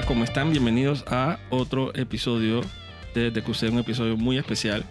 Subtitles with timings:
[0.00, 0.50] Hola, ¿cómo están?
[0.50, 2.62] Bienvenidos a otro episodio
[3.14, 4.82] de DQC, un episodio muy especial.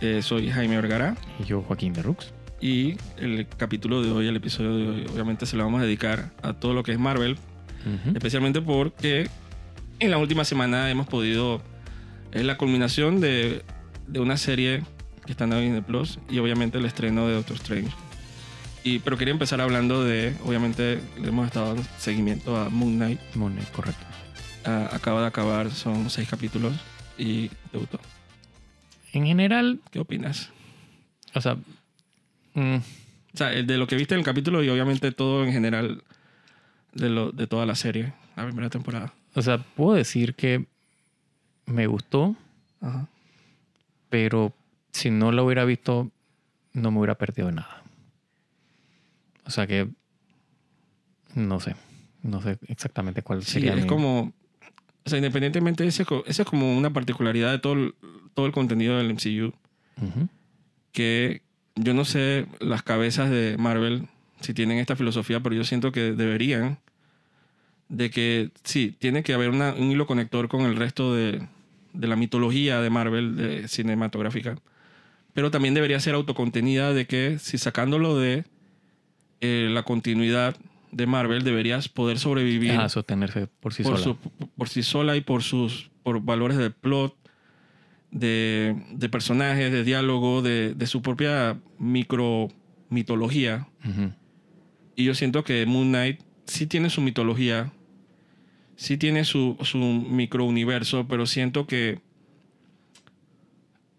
[0.00, 2.34] Eh, soy Jaime Vergara Y yo, Joaquín de Rux.
[2.60, 6.32] y el capítulo de hoy, el episodio de hoy, obviamente se lo vamos a dedicar
[6.42, 7.38] a todo lo que es Marvel,
[8.12, 9.28] especialmente porque
[10.00, 11.62] en la última semana hemos podido,
[12.32, 13.62] es la culminación de,
[14.08, 14.82] de una serie
[15.24, 17.92] que está en Disney Plus y obviamente el estreno de Doctor Strange.
[18.82, 23.20] Y, pero quería empezar hablando de, obviamente, le hemos estado dando seguimiento a Moon Knight.
[23.34, 24.09] Moon Knight, correcto.
[24.64, 26.74] Ah, acaba de acabar, son seis capítulos
[27.16, 27.98] y debutó.
[29.12, 30.50] En general, ¿Qué opinas?
[31.34, 31.56] o sea,
[32.54, 35.52] mm, O sea, el de lo que viste en el capítulo y obviamente todo en
[35.52, 36.02] general
[36.92, 39.12] de, lo, de toda la serie, la primera temporada.
[39.34, 40.66] o sea, puedo decir que
[41.66, 42.36] me gustó,
[42.80, 43.06] Ajá.
[44.08, 44.52] pero
[44.92, 46.10] si no lo hubiera visto,
[46.72, 47.82] no me hubiera perdido nada.
[49.46, 49.88] O sea que
[51.34, 51.76] no sé,
[52.22, 53.74] no sé exactamente cuál Sí, sería.
[53.74, 54.32] es mi- como.
[55.04, 57.94] O sea, independientemente, ese es como una particularidad de todo el,
[58.34, 59.52] todo el contenido del MCU.
[60.92, 61.42] Que
[61.76, 64.08] yo no sé las cabezas de Marvel
[64.40, 66.78] si tienen esta filosofía, pero yo siento que deberían.
[67.88, 71.46] De que sí, tiene que haber una- un hilo conector con el resto de,
[71.92, 74.56] de la mitología de Marvel de cinematográfica.
[75.34, 78.44] Pero también debería ser autocontenida de que si sacándolo de
[79.40, 80.56] eh, la continuidad
[80.92, 84.04] de Marvel, deberías poder sobrevivir Ah, sostenerse por sí por, sola.
[84.04, 84.16] su-
[84.56, 87.14] por sí sola y por sus por valores de plot,
[88.10, 92.48] de, de personajes, de diálogo, de, de su propia micro
[92.88, 93.68] mitología.
[94.96, 97.72] Y yo siento que Moon Knight sí tiene su mitología,
[98.76, 102.00] sí tiene su, su micro universo, pero siento que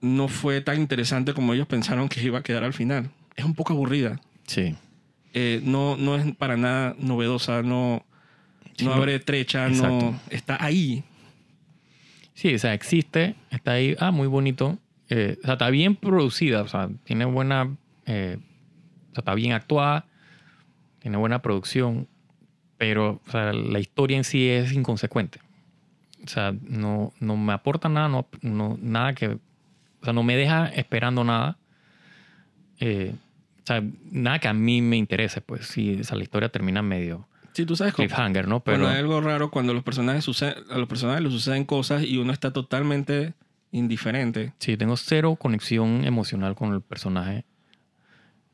[0.01, 3.11] no fue tan interesante como ellos pensaron que iba a quedar al final.
[3.35, 4.19] Es un poco aburrida.
[4.47, 4.75] Sí.
[5.33, 8.03] Eh, no, no es para nada novedosa, no,
[8.77, 10.11] Sí, no no- abre trecha, Exacto.
[10.11, 11.03] no está ahí.
[12.33, 14.77] Sí, o sea, existe, está ahí, ah, muy bonito.
[15.09, 17.75] Eh, o sea, está bien producida, o sea, tiene buena,
[18.05, 18.37] eh,
[19.11, 20.05] o sea, está bien actuada,
[20.99, 22.07] tiene buena producción,
[22.77, 25.39] pero o sea, la historia en sí es inconsecuente.
[26.23, 29.39] O sea, no, no me aporta nada, no, no- nada que, o
[30.03, 31.57] sea, no me deja esperando nada.
[32.79, 33.13] Eh,
[33.63, 36.81] o sea, nada que a mí me interese, pues, si o sea, la historia termina
[36.81, 38.61] medio Sí, tú sabes cliffhanger, ¿no?
[38.61, 42.03] Pero, Pero hay algo raro cuando los personajes suceden, a los personajes les suceden cosas
[42.03, 43.33] y uno está totalmente
[43.71, 44.53] indiferente.
[44.59, 47.43] Sí, tengo cero conexión emocional con el personaje.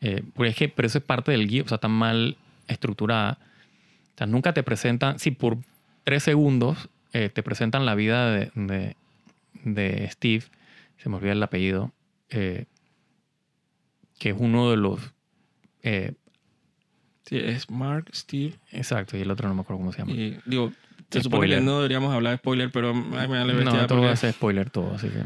[0.01, 2.37] Eh, porque es que, pero eso es parte del guion, o sea, está mal
[2.67, 3.37] estructurada.
[4.15, 5.57] O sea, nunca te presentan, sí, por
[6.03, 8.95] tres segundos eh, te presentan la vida de, de,
[9.63, 10.45] de Steve,
[10.97, 11.91] se me olvida el apellido,
[12.29, 12.65] eh,
[14.19, 14.99] que es uno de los...
[15.83, 16.13] eh,
[17.25, 20.13] Sí, es Mark, Steve exacto, y el otro no me acuerdo cómo se llama.
[20.13, 20.71] y digo,
[21.11, 24.05] se supone que no deberíamos hablar de spoiler, pero ay, me da la no, porque,
[24.05, 25.23] va a ser spoiler todo, así que...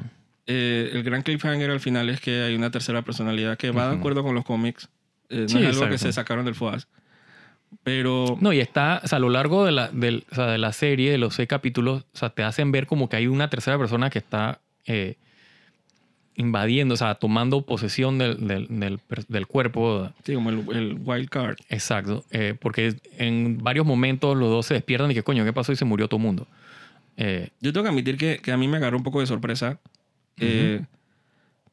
[0.48, 3.92] eh, el gran cliffhanger al final es que hay una tercera personalidad que va de
[3.92, 4.00] Ujú.
[4.00, 4.90] acuerdo con los cómics.
[5.30, 5.98] Eh, no Sí, es algo que exacto.
[6.00, 6.88] se sacaron del FOAS.
[7.84, 10.58] Pero No, y está, o sea, a lo largo de la, del- o sea, de
[10.58, 13.50] la serie, de los seis capítulos, o sea, te hacen ver como que hay una
[13.50, 15.18] tercera persona que está eh,
[16.36, 20.12] invadiendo, o sea, tomando posesión del, del, del del cuerpo.
[20.24, 21.58] sí, como el, el wild card.
[21.70, 22.24] Exacto.
[22.32, 25.72] eh, porque en varios momentos los dos se despiertan y que coño, ¿qué pasó?
[25.72, 26.48] Y se murió todo el mundo.
[27.18, 29.80] Eh, Yo tengo que admitir que, que a mí me agarró un poco de sorpresa.
[30.40, 30.82] eh,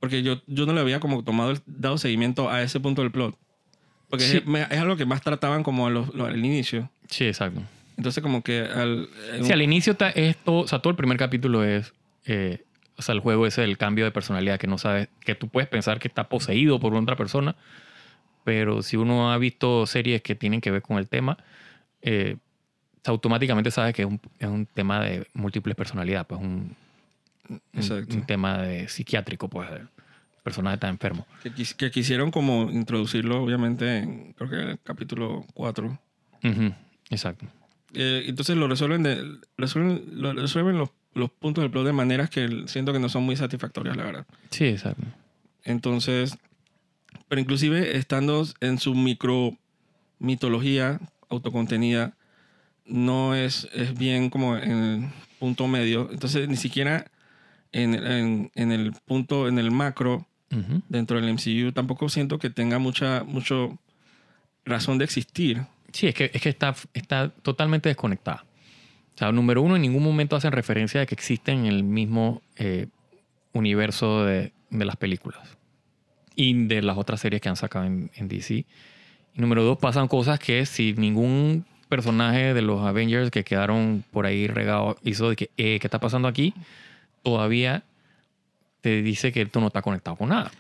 [0.01, 3.11] porque yo, yo no le había como tomado el- dado seguimiento a ese punto del
[3.11, 3.37] plot.
[4.09, 4.37] Porque Sí.
[4.37, 6.89] es, es algo que más trataban como al inicio.
[7.09, 7.63] sí, exacto.
[7.97, 9.09] Entonces como que al...
[9.41, 11.93] Sí, un- al inicio está esto, o sea, todo el primer capítulo es,
[12.27, 12.63] eh,
[12.98, 15.69] o sea, el juego ese del cambio de personalidad que no sabes, que tú puedes
[15.69, 17.54] pensar que está poseído por otra persona,
[18.44, 21.38] pero si uno ha visto series que tienen que ver con el tema,
[22.03, 22.36] eh,
[23.04, 26.75] automáticamente sabes que es un, es un tema de múltiples personalidades, pues un,
[27.48, 29.88] un, un tema de psiquiátrico, pues el
[30.42, 31.27] personaje está enfermo.
[31.42, 35.98] que, quis- que quisieron como introducirlo, obviamente, en, creo que en el capítulo 4.
[36.44, 36.72] Ujú,
[37.10, 37.47] Exacto.
[37.94, 42.30] Eh, entonces lo resuelven, de, resuelven, lo resuelven los, los puntos del plot de maneras
[42.30, 44.26] que siento que no son muy satisfactorias, la verdad.
[44.50, 45.04] Sí, exacto.
[45.65, 46.38] Entonces,
[47.28, 49.56] pero inclusive estando en su micro
[50.18, 52.15] mitología autocontenida,
[52.86, 56.09] no es, es bien como en el punto medio.
[56.10, 57.10] Entonces, ni siquiera
[57.72, 60.26] en, en, en el punto, en el macro,
[60.88, 63.78] dentro del MCU, tampoco siento que tenga mucha mucho
[64.65, 65.62] razón de existir.
[65.92, 68.44] Sí, es que, es que está, está totalmente desconectada.
[69.18, 72.41] O sea, número uno, en ningún momento hacen referencia de que existen en el mismo
[72.54, 72.86] eh,
[73.53, 75.59] universo de, de las películas
[76.36, 78.54] y de las otras series que han sacado en, DC.
[78.54, 78.66] Y
[79.34, 84.47] número dos, pasan cosas que sin ningún personajes de los Avengers que quedaron por ahí
[84.47, 86.54] regados hizo de que, eh, ¿qué está pasando aquí?
[87.24, 87.82] Todavía
[88.82, 90.53] te dice que esto no está conectado con nada.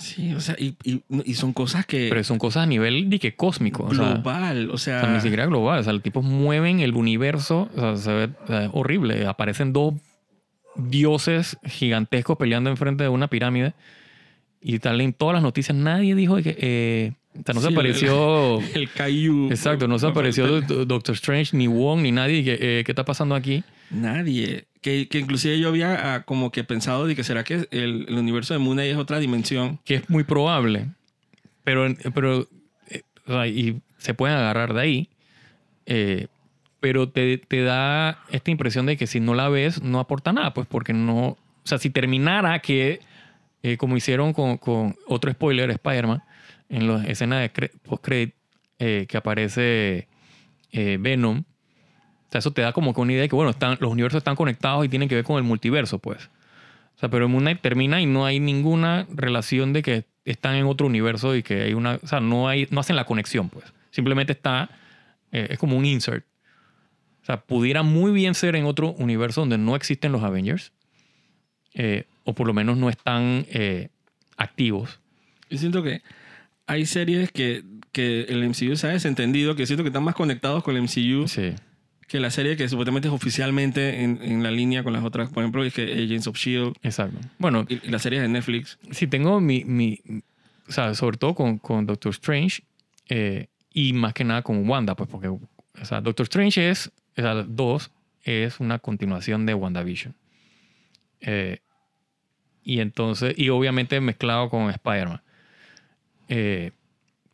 [0.00, 2.08] Sí, o sea, y, y- y son cosas que...
[2.08, 3.84] Pero son cosas a nivel de que cósmico.
[3.84, 5.06] o sea, global, o sea...
[5.12, 5.78] ni siquiera global.
[5.80, 7.68] O sea, los tipos mueven el universo.
[7.76, 8.30] O sea, se ve
[8.64, 9.26] es horrible.
[9.26, 9.94] Aparecen dos
[10.76, 13.74] dioses gigantescos peleando enfrente de una pirámide.
[14.62, 16.56] Y tal, en todas las noticias nadie dijo que...
[16.58, 18.60] eh, o sea, no se apareció...
[18.74, 19.50] El Caillou.
[19.50, 22.38] Exacto, no se apareció Do- Doctor Strange, ni Wong, ni nadie.
[22.38, 23.62] y que, eh, ¿Qué está pasando aquí?
[23.90, 24.64] Nadie.
[24.80, 28.14] Que, que inclusive yo había ah, como que pensado de que será que el, el
[28.14, 29.78] universo de Moon es otra dimensión.
[29.84, 30.86] Que es muy probable.
[31.64, 32.48] Pero, pero
[32.88, 35.08] eh, y se pueden agarrar de ahí.
[35.86, 36.26] eh,
[36.80, 40.54] pero te, te da esta impresión de que si no la ves, no aporta nada.
[40.54, 41.26] Pues porque no.
[41.28, 43.00] O sea, si terminara que,
[43.62, 46.22] eh, como hicieron con, con otro spoiler, Spider-Man,
[46.70, 48.34] en la escena de cre- post-credit
[48.78, 50.08] eh, que aparece
[50.72, 51.44] eh, Venom.
[52.30, 54.18] O sea, eso te da como que una idea de que, bueno, están, los universos
[54.18, 56.30] están conectados y tienen que ver con el multiverso, pues.
[56.96, 60.66] O sea, pero Moon Knight termina y no hay ninguna relación de que están en
[60.66, 61.98] otro universo y que hay una...
[62.02, 63.64] O sea, no, hay, no hacen la conexión, pues.
[63.90, 64.70] Simplemente está...
[65.32, 66.24] eh, es como un insert.
[67.22, 70.72] O sea, pudiera muy bien ser en otro universo donde no existen los Avengers.
[71.74, 73.88] eh, o por lo menos no están eh,
[74.36, 75.00] activos.
[75.48, 76.02] Yo siento que
[76.66, 80.62] hay series que, que el MCU se ha desentendido, que siento que están más conectados
[80.62, 81.54] con el MCU Sí.
[82.10, 85.30] Que la serie que supuestamente es oficialmente en, en la línea con las otras.
[85.30, 86.72] Por ejemplo, es que Agents of S.H.I.E.L.D.
[86.82, 87.18] Exacto.
[87.38, 88.78] Bueno, y, y las series de Netflix.
[88.90, 89.64] sí tengo mi...
[89.64, 90.00] mi
[90.68, 92.62] o sea, sobre todo con, con Doctor Strange
[93.08, 95.40] eh, y más que nada con Wanda, pues porque o
[95.82, 97.90] sea, Doctor Strange es, o sea, 2
[98.24, 100.14] es una continuación de WandaVision.
[101.20, 101.58] Eh,
[102.62, 105.22] y entonces, y obviamente mezclado con Spider-Man.
[106.28, 106.72] Eh,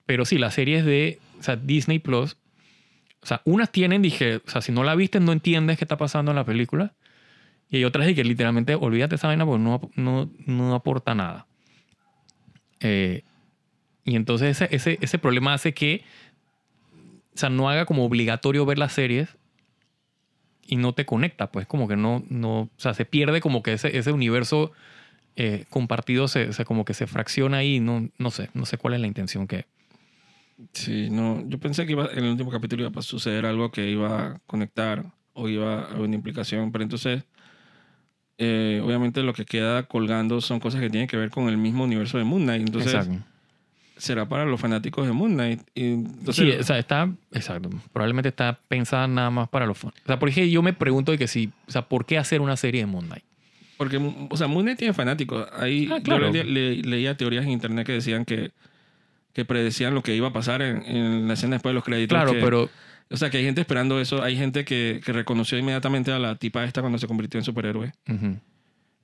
[0.05, 2.37] pero sí, las series de o sea, Disney Plus,
[3.27, 5.97] o sea, unas tienen, dije, o sea, si no la viste, no entiendes qué está
[5.97, 6.95] pasando en la película.
[7.69, 11.49] Y hay otras que literalmente olvídate esa vaina porque no, no, no aporta nada.
[12.79, 13.25] Eh,
[14.05, 16.05] y entonces ese, ese, ese problema hace que
[17.35, 19.37] o sea, no haga como obligatorio ver las series
[20.65, 23.73] y no te conecta, pues como que no, no o sea, se pierde como que
[23.73, 24.71] ese, ese universo
[25.35, 28.95] eh, compartido se, se como que se fracciona ahí, no, no sé, no sé cuál
[28.95, 29.67] es la intención que...
[30.73, 31.43] Sí, no.
[31.49, 34.39] Yo pensé que iba, en el último capítulo iba a suceder algo que iba a
[34.47, 35.05] conectar
[35.35, 37.25] o iba a haber una implicación, pero entonces,
[38.39, 41.85] eh, obviamente lo que queda colgando son cosas que tienen que ver con el mismo
[41.85, 42.67] universo de Moon Knight.
[42.67, 43.23] Entonces, Exacto.
[43.97, 45.61] será para los fanáticos de Moon Knight.
[45.75, 49.95] Y entonces, sí, o sea, está, exacto, probablemente está pensada nada más para los fans.
[50.05, 52.41] O sea, por ejemplo, yo me pregunto de que si, o sea, ¿por qué hacer
[52.41, 53.25] una serie de Moon Knight?
[53.79, 53.99] Porque,
[54.31, 55.47] o sea, Moon Knight tiene fanáticos.
[55.53, 56.27] Ahí Ah, claro.
[56.33, 58.51] yo le- le- leía teorías en internet que decían que,
[59.37, 62.17] que predecían lo que iba a pasar en, en la escena después de los créditos.
[62.17, 62.71] Claro, que- pero
[63.11, 64.23] O sea, que hay gente esperando eso.
[64.23, 67.93] Hay gente que, que reconoció inmediatamente a la tipa esta cuando se convirtió en superhéroe.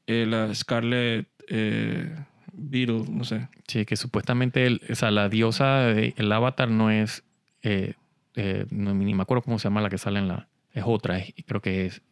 [0.06, 2.16] Eh, la Scarlet eh,
[2.52, 3.48] Beetle, no sé.
[3.68, 7.22] sí, que supuestamente el- o sea, la diosa, de- el avatar no es,
[7.62, 7.94] eh,
[8.34, 11.18] eh, no, ni me acuerdo cómo se llama la que sale en la, es otra,
[11.18, 12.02] es- creo que es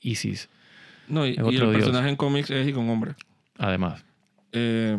[0.00, 0.48] Isis,
[1.08, 3.14] No, y, y el personaje en cómics es y con hombre.
[3.58, 4.04] además.
[4.52, 4.98] Eh,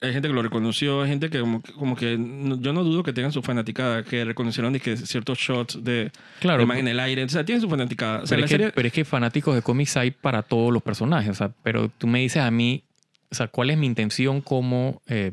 [0.00, 2.84] hay gente que lo reconoció, hay gente que como, que- como que no- yo no
[2.84, 6.86] dudo que tengan su fanaticada, que reconocieron de que ciertos shots de, Claro, de imagen
[6.86, 8.22] en el aire, o sea, tienen su fanaticada.
[8.22, 10.42] O sea, pero, la es que, serie, pero es que fanáticos de cómics hay para
[10.42, 11.30] todos los personajes.
[11.30, 12.82] O sea, pero tú me dices a mí,
[13.30, 15.32] o sea, ¿cuál es mi intención como, eh,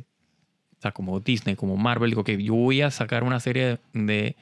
[0.77, 2.09] o sea, como Disney, como Marvel?
[2.11, 4.35] Digo que yo voy a sacar una serie de,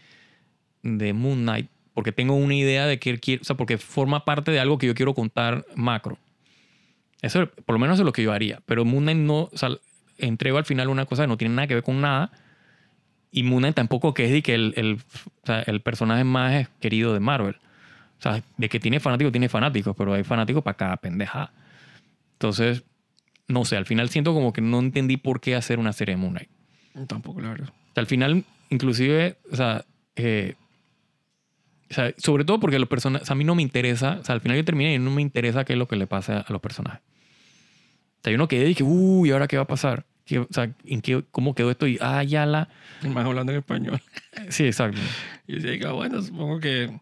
[0.83, 4.51] de Moon Knight porque tengo una idea de que quiero, o sea, porque forma parte
[4.51, 6.17] de algo que yo quiero contar macro.
[7.21, 8.61] Eso, por lo menos es lo que yo haría.
[8.65, 9.69] Pero Moon Knight no, o sea,
[10.21, 12.31] entrego al final una cosa que no tiene nada que ver con nada.
[13.31, 14.99] Y Moon tampoco que es de que el, el,
[15.43, 17.55] o sea, el personaje más querido de Marvel.
[18.19, 21.51] O sea, de que tiene fanáticos, tiene fanáticos, pero hay fanáticos para cada pendeja.
[22.33, 22.83] Entonces,
[23.47, 26.21] no sé, al final siento como que no entendí por qué hacer una serie de
[26.21, 27.07] Moon Knight.
[27.07, 27.69] tampoco, la verdad.
[27.69, 29.85] O sea, al final, inclusive, o sea,
[30.15, 30.55] eh,
[31.91, 34.41] o sea, sobre todo porque los personajes, a mí no me interesa, o sea, al
[34.41, 36.61] final yo terminé y no me interesa qué es lo que le pasa a los
[36.61, 37.01] personajes.
[37.01, 40.05] O sea, yo no quedé y dije, uy, ¿ahora qué va a pasar?
[40.25, 41.87] ¿Qué- o sea, ¿en qué, ¿cómo quedó esto?
[41.87, 42.69] Y, ah, ya la...
[43.03, 44.01] Más hablando en español.
[44.49, 44.99] Sí, exacto.
[45.47, 46.99] Y ah, bueno, supongo que,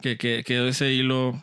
[0.00, 1.40] que, que quedó ese hilo.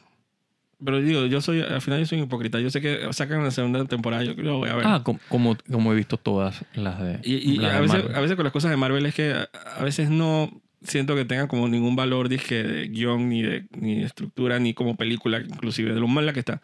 [0.84, 2.60] Pero digo, yo soy, al final yo soy un hipócrita.
[2.60, 4.86] Yo sé que sacan una segunda temporada, yo lo voy a ver.
[4.86, 7.20] Ah, com- como, como he visto todas las de.
[7.24, 9.32] y y las a, de veces, a veces con las cosas de Marvel es que
[9.32, 10.52] a, a veces no
[10.84, 14.74] siento que tengan como ningún valor dizque, de guion, ni de, ni de estructura, ni
[14.74, 16.62] como película, inclusive, de lo mala que está.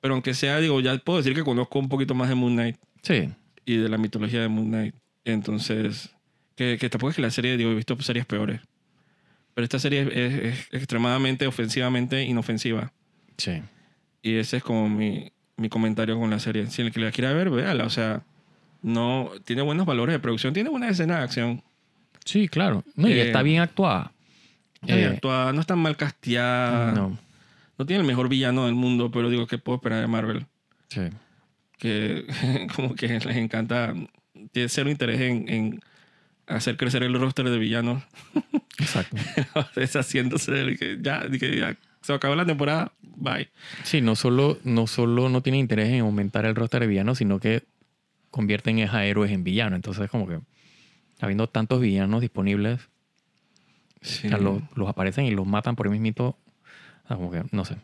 [0.00, 2.76] Pero aunque sea, digo, ya puedo decir que conozco un poquito más de Moon Knight
[3.02, 3.30] Sí,
[3.64, 4.94] y de la mitología de Moon Knight.
[5.24, 6.10] Entonces,
[6.54, 8.60] que, que tampoco es que la serie, digo, he visto series peores.
[9.54, 12.92] Pero esta serie es, es- es extremadamente ofensivamente inofensiva.
[13.38, 13.62] Sí.
[14.22, 16.66] Y ese es como mi, mi comentario con la serie.
[16.68, 17.84] Si el que la quiera ver, véala.
[17.84, 18.22] O sea,
[18.82, 21.62] no, tiene buenos valores de producción, tiene buena escena de acción.
[22.24, 22.84] Sí, claro.
[22.96, 24.12] No, y Eh, está bien actuada.
[24.82, 26.92] Está bien Eh, actuada, no está mal casteada.
[26.92, 27.18] No.
[27.78, 30.46] No tiene el mejor villano del mundo, pero digo, ¿qué puedo esperar de Marvel?
[30.88, 31.02] Sí.
[31.78, 32.26] Que
[32.76, 33.94] como que les encanta,
[34.52, 35.80] tiene cero interés en, en
[36.46, 38.02] hacer crecer el roster de villanos.
[38.78, 39.16] Exacto.
[39.76, 43.48] Deshaciéndose de que ya, de que ya se acabó la temporada, bye.
[43.82, 47.40] Sí, no solo, no solo no tiene interés en aumentar el roster de villanos, sino
[47.40, 47.64] que
[48.30, 49.76] convierten a héroes en villanos.
[49.76, 50.38] Entonces, como que
[51.20, 52.80] habiendo tantos villanos disponibles,
[54.02, 54.26] Sí.
[54.28, 56.36] o sea, los, los aparecen y los matan por el mismito.
[57.04, 57.76] o sea, como que, no sé.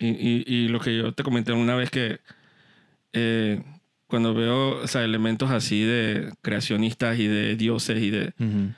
[0.00, 2.18] Y, y, y lo que yo te comenté una vez que
[3.12, 3.62] eh,
[4.06, 8.72] cuando veo o sea, elementos así de creacionistas y de dioses y de Ujú.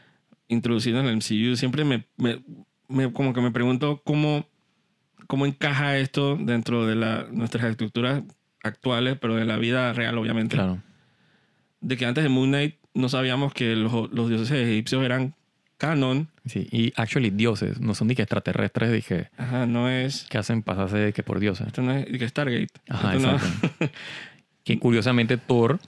[0.49, 2.43] introducidos en el MCU, siempre me, me,
[2.89, 4.47] me- como que me pregunto cómo,
[5.27, 8.23] cómo encaja esto dentro de la, nuestras estructuras
[8.63, 10.57] actuales, pero de la vida real, obviamente.
[10.57, 10.83] Claro.
[11.81, 15.35] De que antes de Moon Knight no sabíamos que los, los dioses egipcios eran
[15.81, 16.29] canon.
[16.47, 16.69] Sí.
[16.71, 20.27] Y actually, dioses, no son ni que extraterrestres, dije, Ajá, no es...
[20.31, 21.67] que hacen pasarse de que por dioses.
[21.67, 22.07] Esto no es...
[22.07, 22.69] que Stargate.
[22.89, 23.89] Ajá, Esto no- exacto.
[24.65, 25.81] que curiosamente Thor,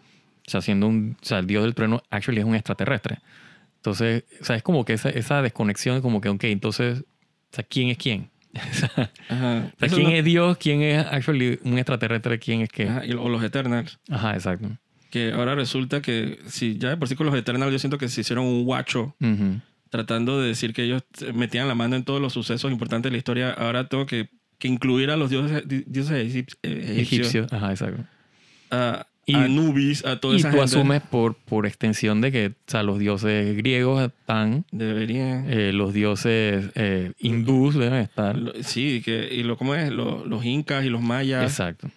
[0.47, 3.19] o sea, siendo un, o sea, el dios del trueno, actually es un extraterrestre.
[3.77, 7.65] Entonces, o sea, es como que esa, esa desconexión, como que, ok, entonces, o sea,
[7.65, 8.31] ¿quién es quién?
[8.55, 9.73] o sea, Ajá.
[9.79, 10.57] ¿quién no- es Dios?
[10.59, 12.39] ¿Quién es actually un extraterrestre?
[12.39, 12.85] ¿Quién es qué?
[12.85, 13.99] Ajá, Ajá, y- o los Eternals.
[14.09, 14.71] exacto.
[15.11, 18.09] Que ahora resulta que, si ya de por sí con los Eternals, yo siento que
[18.09, 19.61] se hicieron un guacho Ujú.
[19.93, 21.03] Tratando de decir que ellos
[21.35, 23.51] metían la mano en todos los sucesos importantes de la historia.
[23.53, 27.47] Ahora tengo que, que incluir a los dioses, di- dioses eh, egipcios, Egipcio.
[27.53, 28.03] Ajá, exacto.
[28.71, 30.65] a, Y- a Anubis, a toda Y esa tú gente.
[30.77, 35.45] asumes por, por extensión de que, o sea, los dioses griegos están, Deberían.
[35.49, 38.37] eh, los dioses eh, hindús deben estar.
[38.37, 39.93] Lo- sí, que, y lo, ¿cómo es?
[39.93, 41.91] Lo- los incas y los mayas, Exacto.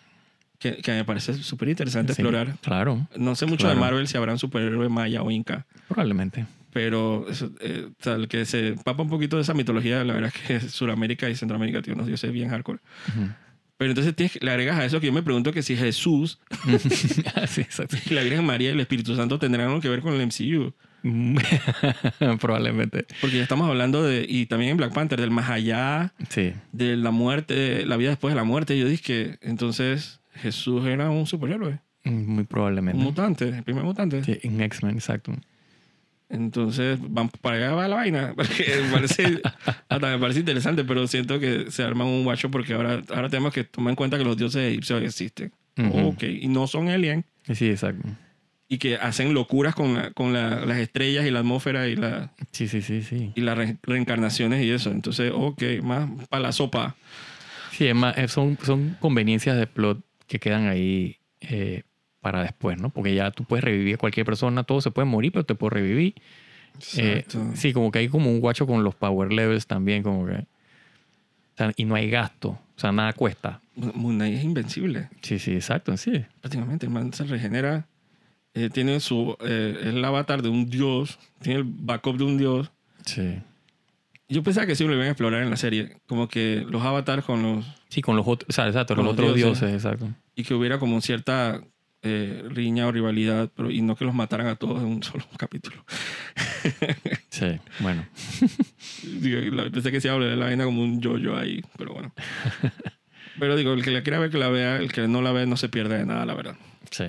[0.59, 2.57] que, que me parece súper interesante Sí, explorar.
[2.61, 3.75] Claro, No sé mucho de.
[3.75, 6.45] Marvel si habrá un superhéroe maya o inca, probablemente.
[6.75, 10.41] Pero eso, eh, el que se papa un poquito de esa mitología, la verdad es
[10.41, 12.79] que Sudamérica y Centroamérica tienen unos dioses bien hardcore.
[13.07, 13.29] Ujú.
[13.77, 16.37] Pero entonces tienes le agregas a eso que yo me pregunto que si Jesús,
[17.47, 17.65] sí,
[18.09, 20.73] y la Virgen María y el Espíritu Santo tendrán algo que ver con el MCU.
[22.41, 23.05] Probablemente.
[23.21, 26.51] Porque ya estamos hablando de, y también en Black Panther, del más allá, Sí.
[26.73, 28.77] de la muerte, la vida después de la muerte.
[28.77, 33.01] Yo dije que entonces Jesús era un superhéroe, Muy un probablemente.
[33.01, 34.23] mutante, el primer mutante.
[34.25, 35.33] Sí, en X-Men, exacto.
[36.29, 38.33] Entonces, van para allá va la vaina.
[38.35, 39.41] Porque me parece,
[39.89, 43.53] hasta me parece interesante, pero siento que se arma un guacho porque ahora, ahora tenemos
[43.53, 45.51] que tomar en cuenta que los dioses egipcios existen.
[45.77, 46.07] Ujú.
[46.09, 47.25] Ok, y no son alien.
[47.53, 48.07] Sí, exacto.
[48.67, 52.31] Y que hacen locuras con, la- con la- las estrellas y la atmósfera y, la,
[52.51, 53.31] Sí, sí, sí, sí.
[53.35, 54.89] y las re- reencarnaciones y eso.
[54.91, 56.95] Entonces, ok, más para la sopa.
[57.71, 61.83] Sí, es más, eh, son, son conveniencias de plot que quedan ahí eh,
[62.25, 62.89] para después, ¿no?
[62.89, 65.69] Porque ya tú puedes revivir a cualquier persona, todos se pueden morir, pero te puedo
[65.69, 66.15] revivir.
[66.97, 70.33] Eh, sí, como que hay como un guacho con los power levels también, como que...
[70.33, 73.61] o sea, y no hay gasto, o sea, nada cuesta.
[73.75, 75.09] Moon Knight es invencible.
[75.21, 76.25] Sí, sí, exacto, sí.
[76.41, 77.85] Prácticamente el man se regenera.
[78.55, 79.37] eh, tiene su.
[79.41, 81.19] eh, es el avatar de un dios.
[81.41, 82.71] Tiene el backup de un dios.
[83.05, 83.37] Sí.
[84.27, 85.97] Yo pensaba que sí lo iban a explorar en la serie.
[86.07, 87.65] Como que los avatars con los.
[87.89, 89.59] Sí, con los otros, o sea, exacto, Con los, los otros dioses.
[89.69, 90.09] dioses, exacto.
[90.35, 91.61] Y que hubiera como cierta
[92.05, 93.49] eh, riña o rivalidad.
[93.55, 95.83] Pero, y no que los mataran a todos en un solo capítulo.
[97.29, 97.47] Sí,
[97.79, 98.05] bueno.
[99.03, 101.61] Digo, la- pensé que se iba a hablar la vaina como un yo-yo ahí.
[101.77, 102.13] Pero bueno.
[103.39, 104.77] pero digo, el que la quiera ver, que la vea.
[104.77, 106.55] El que no la ve, no se pierde de nada, la verdad.
[106.91, 107.05] Sí.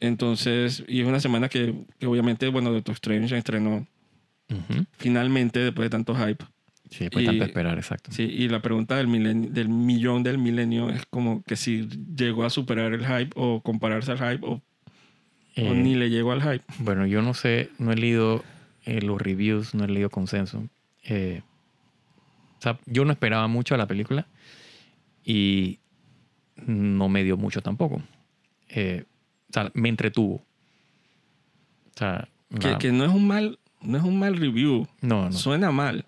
[0.00, 3.86] Entonces, y es una semana que, que obviamente, bueno, Doctor Strange estrenó
[4.50, 4.84] Ujú.
[4.98, 6.44] finalmente después de tanto hype.
[6.92, 8.12] Sí, después Y- tanto esperar, exacto.
[8.12, 12.44] Sí, y la pregunta del, milenio, del millón del milenio es como que si llegó
[12.44, 14.62] a superar el hype o compararse al hype o, o
[15.56, 16.64] Eh, ni le llegó al hype.
[16.80, 18.44] Bueno, yo no sé, no he leído
[18.84, 20.68] eh, los reviews, no he leído consenso.
[21.04, 21.40] Eh,
[22.58, 24.26] o sea, yo no esperaba mucho a la película
[25.24, 25.78] y
[26.66, 28.02] no me dio mucho tampoco.
[28.68, 29.04] Eh,
[29.48, 30.34] o sea, me entretuvo.
[31.94, 32.28] O sea,
[32.60, 34.86] Que, la- que no es un mal no es un mal review.
[35.00, 35.32] no, no.
[35.32, 36.04] Suena mal.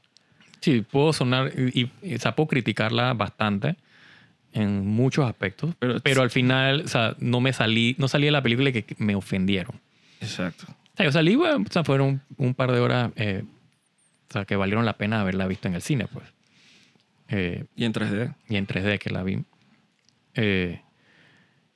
[0.64, 3.76] Sí, puedo sonar y, y, o sea, puedo criticarla bastante
[4.54, 8.30] en muchos aspectos, Pero- pero, al final, o sea, no me salí, no salí de
[8.30, 9.78] la película que me ofendieron.
[10.22, 10.64] Exacto.
[10.70, 13.42] O sea, yo salí, bueno, o sea, fueron un par de horas eh,
[14.30, 16.24] o sea, que valieron la pena haberla visto en el cine, pues.
[17.28, 18.34] Eh, Y en 3D.
[18.48, 19.44] y en 3D que la vi.
[20.34, 20.80] Eh,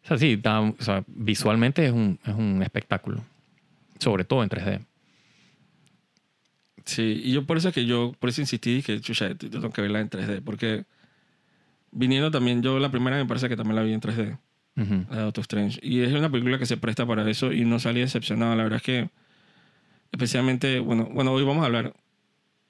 [0.05, 3.23] o sea, sí, está- o sea, visualmente es un, es un espectáculo.
[3.99, 4.81] Sobre todo en 3D.
[6.89, 9.71] Sí, y yo por eso es que yo, por eso insistí que, chucha, yo tengo
[9.71, 10.85] que verla en 3D, porque
[11.93, 14.39] viniendo también, yo la primera me parece que también la vi en 3D,
[14.77, 15.05] Ujú.
[15.11, 17.79] la de Doctor Strange, y es una película que se presta para eso y no
[17.79, 19.11] salí decepcionado, la verdad es que,
[20.13, 21.93] especialmente, bueno, bueno hoy vamos a hablar,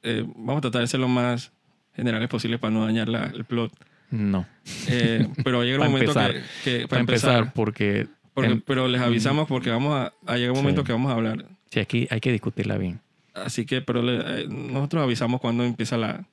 [0.02, 1.52] eh, vamos a tratar de ser lo más
[1.94, 3.72] generales posible para no dañar la- el plot,
[4.10, 4.46] No.
[4.88, 6.32] Eh, pero llega un momento empezar.
[6.64, 10.52] que, que- Para empezar, porque, porque- em, pero les avisamos porque vamos a, a llegar
[10.52, 10.86] un momento Sí.
[10.86, 13.00] que vamos a hablar sí, aquí hay que discutirla bien.
[13.44, 16.26] Así que, pero le- eh, nosotros avisamos cuando empieza la,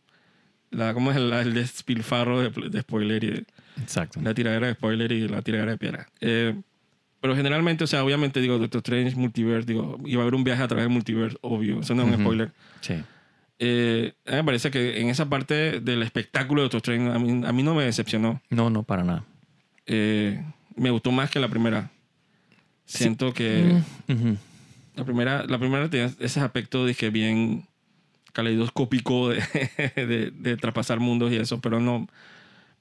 [0.71, 3.45] la ¿cómo es el, el despilfarro de, de spoiler y de-
[3.81, 4.21] Exacto.
[4.21, 6.07] la tiradera de spoiler y la tiradera de piedra.
[6.21, 6.55] Eh,
[7.21, 10.61] pero generalmente, o sea, obviamente digo, Doctor Strange, Multiverse, digo, iba a haber un viaje
[10.63, 12.21] a través del multiverse, obvio, eso no es un Ujú.
[12.23, 12.51] spoiler.
[12.81, 12.95] Sí.
[13.57, 17.19] Eh, a mí me parece que en esa parte del espectáculo de Doctor Strange, a
[17.19, 18.41] mí, a mí no me decepcionó.
[18.49, 19.23] No, no, para nada.
[19.87, 20.43] Eh,
[20.75, 21.89] me gustó más que la primera.
[22.85, 23.81] Siento que...
[24.07, 24.37] Mm, ujú.
[24.95, 27.65] La primera, la primera tenía ese aspecto que bien
[28.33, 29.41] caleidoscópico de,
[29.95, 32.07] de, de traspasar mundos y eso, pero no.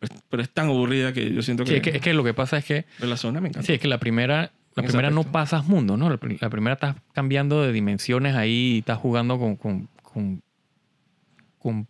[0.00, 1.76] Pero, pero es tan aburrida que yo siento Sí, que.
[1.76, 3.66] es, que, es que lo que pasa es que, pero la zona me encanta.
[3.66, 5.32] sí, es que la primera, la primera no aspecto.
[5.32, 6.10] pasas mundo, ¿no?
[6.10, 10.42] La, la primera estás cambiando de dimensiones ahí y estás jugando con, con, con,
[11.58, 11.88] con-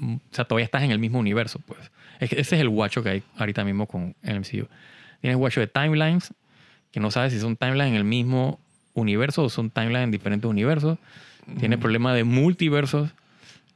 [0.00, 1.90] O sea, todavía estás en el mismo universo, pues.
[2.20, 4.68] Ese es el guacho que hay ahorita mismo con el MCU.
[5.20, 6.32] Tienes guacho de timelines,
[6.90, 8.60] que no sabes si son timelines en el mismo
[8.96, 10.98] universo o son timelines en diferentes universos.
[11.60, 13.10] Tiene problema de multiversos,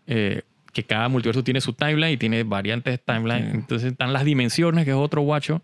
[0.09, 3.47] eh, que cada multiverso tiene su timeline y tiene variantes de timeline.
[3.55, 5.63] Entonces están las dimensiones, que es otro guacho.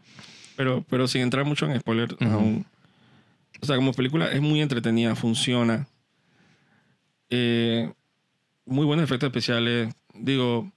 [0.57, 2.65] Pero, pero sin entrar mucho en spoiler aún.
[3.61, 5.89] O sea, como película es muy entretenida, funciona.
[7.31, 7.91] Eh,
[8.65, 9.93] muy buenos efectos especiales.
[10.15, 10.71] Digo.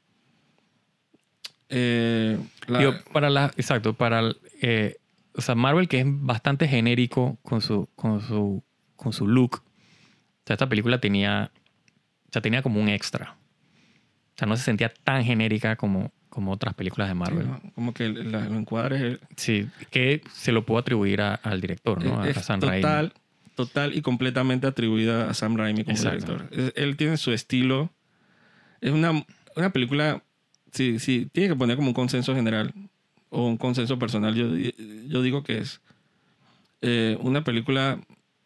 [1.69, 4.97] eh, la- Digo, para la, exacto, para el, eh,
[5.35, 8.63] o sea, Marvel que es bastante genérico con su, con su,
[9.01, 9.55] con su look.
[9.63, 11.51] O sea, esta película tenía,
[12.27, 13.37] o sea, tenía como un extra.
[14.35, 17.47] O sea, no se sentía tan genérica como, como otras películas de Marvel.
[17.47, 17.61] ¿no?
[17.75, 19.19] como que los encuadres.
[19.35, 22.21] Sí, que se lo puedo atribuir a- al director, ¿no?
[22.21, 22.81] A, es a Sam Raimi.
[22.81, 23.13] total,
[23.55, 26.37] total y completamente atribuida a Sam Raimi como Exacto.
[26.37, 26.73] director.
[26.75, 27.91] Él tiene su estilo.
[28.81, 30.23] Es una, una película,
[30.71, 32.73] si, si tiene que poner como un consenso general
[33.29, 35.81] o un consenso personal, yo, yo digo que es
[36.81, 37.99] eh, una película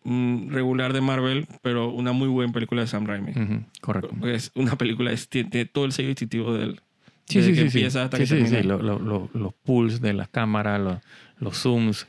[0.05, 3.31] regular de Marvel, pero una muy buena película de Sam Raimi.
[3.31, 4.27] Ujú, correcto.
[4.27, 6.81] Es una película, es- tiene, todo el sello distintivo de él.
[7.25, 7.77] Sí, Desde sí, que sí.
[7.79, 8.61] empieza hasta que termina.
[8.63, 10.97] lo- lo- lo- los pulls de las cámaras, los,
[11.37, 12.07] los zooms,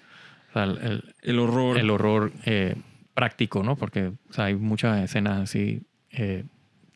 [0.51, 1.79] o sea, el- el, horror.
[1.79, 2.75] el horror eh,
[3.15, 3.77] práctico, ¿no?
[3.77, 6.45] Porque o sea, hay muchas escenas así eh,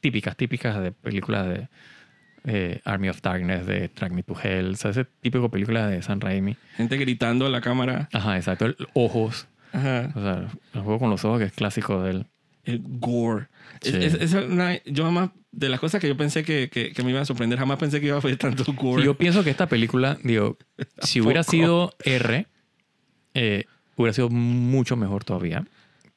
[0.00, 1.68] típicas, típicas de películas de
[2.44, 6.02] eh, Army of Darkness, de Track Me to Hell, o sea, ese típico película de
[6.02, 6.56] San Raimi.
[6.76, 8.08] Gente gritando a la cámara.
[8.12, 8.74] Ajá, exacto.
[8.94, 10.12] Ojos, Ajá.
[10.14, 12.26] o sea, el juego con los ojos que es clásico de él.
[12.64, 13.46] el gore.
[13.80, 13.96] Es- Sí.
[13.98, 17.08] es- es una- yo jamás, de las cosas que yo pensé que, que, que me
[17.10, 19.02] iban a sorprender, jamás pensé que iba a haber tanto gore.
[19.02, 20.58] Yo pienso que esta película, digo,
[21.02, 22.46] si hubiera sido R,
[23.34, 23.64] eh,
[23.96, 25.64] hubiera sido mucho mejor todavía.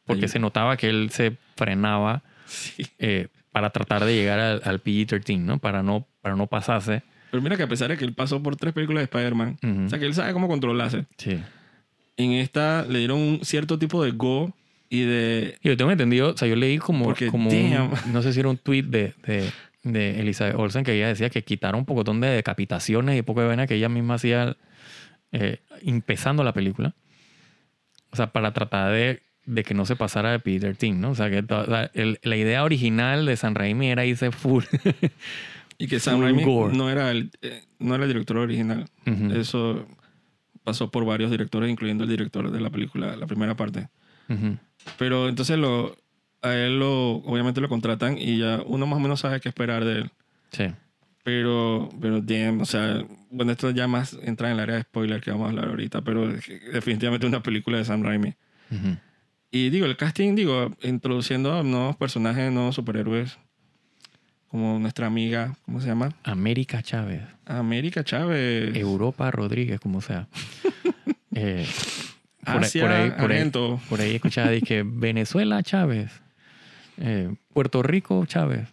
[0.05, 2.85] Porque se notaba que él se frenaba Sí.
[2.99, 5.59] eh, para tratar de llegar al, al PG-13, ¿no?
[5.59, 7.03] Para no, para no pasarse.
[7.29, 9.85] Pero mira que a pesar de que él pasó por tres películas de Spider-Man, Ujú.
[9.85, 11.05] o sea que él sabe cómo controlarse.
[11.17, 11.39] Sí.
[12.21, 14.53] En esta le dieron un cierto tipo de go
[14.89, 15.57] y de...
[15.63, 18.39] Y yo tengo entendido, o sea, yo leí como, Porque, como un- no sé si
[18.41, 19.49] era un tweet de, de,
[19.84, 23.47] de Elizabeth Olsen que ella decía que quitaron un pocotón de decapitaciones y poco de
[23.47, 24.57] vaina que ella misma hacía
[25.31, 26.93] eh, empezando la película.
[28.12, 31.12] O sea, para tratar de, de que no se pasara de Peter Tin, ¿no?
[31.12, 34.63] O sea, que o sea, el- la idea original de San Raimi era irse full.
[35.77, 38.86] Y que Sam Raimi no era, el, eh, no era el director original.
[39.07, 39.88] Ujú, Eso
[40.63, 43.89] pasó por varios directores, incluyendo el director de la película, la primera parte.
[44.97, 45.97] Pero entonces lo,
[46.41, 49.84] a él lo, obviamente lo contratan y ya uno más o menos sabe qué esperar
[49.84, 50.12] de él.
[50.52, 50.65] Sí.
[51.24, 55.21] Pero, pero damn, o sea, bueno, esto ya más entra en el área de spoiler
[55.21, 56.28] que vamos a hablar ahorita, pero
[56.74, 58.34] definitivamente una película de Sam Raimi.
[59.52, 63.38] Y digo, el casting, digo, introduciendo a nuevos personajes, nuevos superhéroes,
[64.51, 66.13] como nuestra amiga, ¿cómo se llama?
[66.23, 67.21] América Chávez.
[67.45, 68.75] América Chávez.
[68.75, 70.27] Europa Rodríguez, como sea.
[71.33, 71.65] Eh,
[72.43, 73.79] por ahí- Asia por ahí- por ahí- Argento.
[73.89, 76.11] Por ahí escuchaba que Venezuela Chávez,
[76.97, 78.67] eh, Puerto Rico Chávez.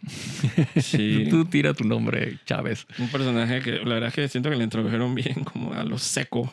[0.76, 1.26] Sí.
[1.30, 2.84] Tú tira tu nombre, Chávez.
[2.98, 5.98] Un personaje que la verdad es que siento que le introdujeron bien, como a lo
[5.98, 6.52] seco.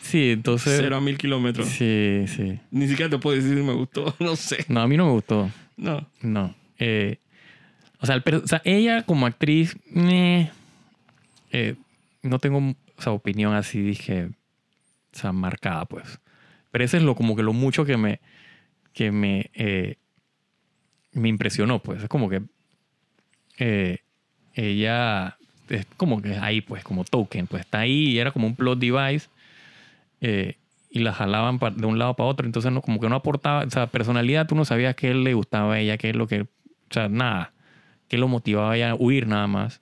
[0.00, 0.78] Sí, entonces.
[0.80, 1.68] Cero a mil kilómetros.
[1.68, 2.58] Sí, sí.
[2.70, 4.64] Ni siquiera te puedo decir si me gustó, no sé.
[4.68, 5.50] No, a mí no me gustó.
[5.76, 6.08] No.
[6.22, 6.54] No.
[6.78, 7.18] Eh,
[8.04, 10.50] o, sea, el o sea, ella como actriz, meh,
[11.52, 11.74] eh,
[12.22, 12.74] no tengo
[13.06, 16.20] o opinión así, dije, o sea, marcada, pues.
[16.70, 18.20] Pero ese es lo, como que lo mucho que me,
[18.92, 19.96] que me, eh,
[21.12, 22.02] me impresionó, pues.
[22.02, 22.42] Es como que,
[23.58, 24.00] eh,
[24.52, 25.38] ella
[25.70, 28.78] es como que ahí, pues, como token, pues está ahí y era como un plot
[28.78, 29.28] device.
[30.20, 30.56] eh,
[30.90, 32.46] y la jalaban de un lado para otro.
[32.46, 35.74] Entonces, no, como que no aportaba, o sea, personalidad, tú no sabías qué le gustaba
[35.74, 36.48] a ella, qué es lo que, o
[36.90, 37.53] sea, nada,
[38.08, 39.80] qué lo motivaba a huir nada más.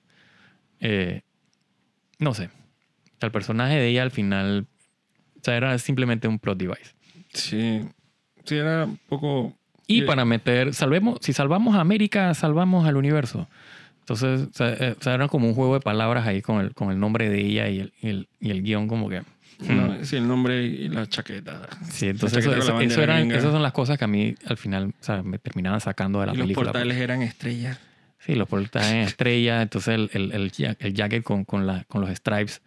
[0.79, 1.21] Eh,
[2.19, 2.49] no sé.
[3.21, 4.67] El personaje de ella al final,
[5.37, 6.93] o sea, era simplemente un plot device.
[7.33, 7.81] Sí.
[8.45, 9.55] Sí, era un poco.
[9.87, 10.05] Y Sí.
[10.05, 13.47] para meter, salvemos, si salvamos a América, salvamos al universo.
[13.99, 16.73] Entonces, o sea, eh, o sea, era como un juego de palabras ahí con el,
[16.73, 19.21] con el nombre de ella y el, y el, y el guion como que...
[19.69, 21.69] No, sí, el nombre y la chaqueta.
[21.89, 24.57] Sí, entonces chaqueta eso, eso- eso eran, esas son las cosas que a mí al
[24.57, 26.71] final o sea, me terminaban sacando de la y los película.
[26.73, 27.79] portales eran estrellas.
[28.25, 32.01] Sí, los portales en estrella, entonces el, el, el, el jacket con, con, la, con
[32.01, 32.61] los stripes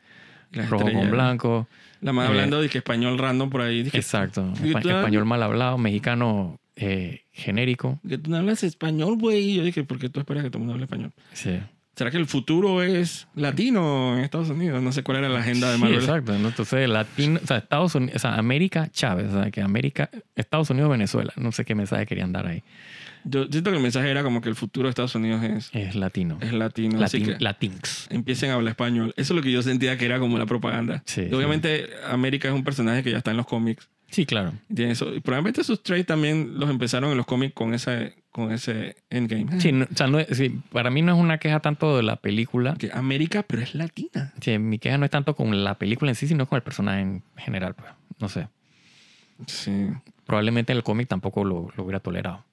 [0.68, 1.68] rojo con blanco.
[2.00, 3.82] La más Eh, hablando de que español random por ahí.
[3.82, 4.52] Dije, Exacto.
[4.62, 7.98] ¿Y Espa- español mal hablado, mexicano eh, genérico.
[8.06, 9.50] que tú no hablas español, güey.
[9.50, 11.12] Y yo dije, ¿por qué tú esperas que todo el mundo hable español?
[11.32, 11.58] Sí.
[11.96, 14.82] ¿Será que el futuro es latino en Estados Unidos?
[14.82, 15.98] No sé cuál era la agenda de Sí, Marvel.
[16.00, 16.38] exacto.
[16.38, 16.48] ¿no?
[16.48, 20.68] Entonces, latino, o sea, Estados Unidos, o sea, América, Chávez, o sea, que América, Estados
[20.68, 21.32] Unidos, Venezuela.
[21.36, 22.62] No sé qué mensaje querían dar ahí.
[23.28, 25.94] Yo siento que el mensaje era como que el futuro de Estados Unidos es, Es
[25.96, 26.38] latino.
[26.40, 27.02] es latino.
[27.02, 28.06] así Latin, que Latinx.
[28.10, 29.12] empiecen a hablar español.
[29.16, 31.02] Eso es lo que yo sentía que era como la propaganda.
[31.06, 33.88] Sí, Y obviamente América es un personaje que ya está en los cómics.
[34.08, 34.52] Sí, claro.
[34.70, 35.12] Y tiene eso.
[35.12, 39.60] Y probablemente sus traits también los empezaron en los cómics con ese, con ese endgame.
[39.60, 42.04] Sí, no- o sea, no es- sí, para mí no es una queja tanto de
[42.04, 42.74] la película.
[42.78, 44.32] Que América, pero es latina.
[44.40, 47.00] Sí, mi queja no es tanto con la película en sí, sino con el personaje
[47.00, 47.74] en general.
[47.74, 47.90] Pues.
[48.20, 48.46] No sé.
[49.46, 49.88] Sí.
[50.24, 52.44] Probablemente en el cómic tampoco lo, lo hubiera tolerado.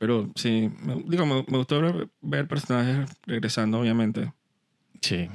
[0.00, 4.32] Pero sí, me, digo, me, me gustó ver, ver personajes regresando, obviamente.
[5.02, 5.28] Sí.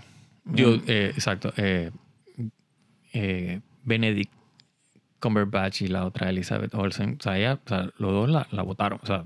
[0.46, 0.82] Yo, Mm.
[0.88, 1.54] eh, exacto.
[1.58, 1.92] eh,
[3.14, 4.34] eh, Benedict
[5.20, 8.64] Cumberbatch y la otra Elizabeth Olsen, o sea, ella, o sea, los dos la, la
[8.64, 9.00] votaron.
[9.04, 9.24] O sea,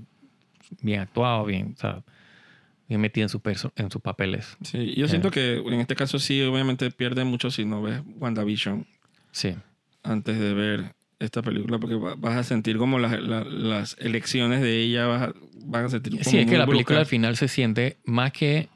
[0.82, 2.04] bien actuado, bien, o sea,
[2.90, 3.42] bien metida en, su
[3.78, 4.58] en sus papeles.
[4.62, 5.10] Sí, yo Eh.
[5.10, 8.86] siento que en este caso sí, obviamente pierde mucho si no ves WandaVision
[9.32, 9.56] Sí.
[10.04, 14.62] antes de ver esta película, porque va- vas a sentir como las, la- las elecciones
[14.62, 15.34] de ella, vas a,
[15.66, 18.70] van a sentir como Sí, es que la película al final se siente más que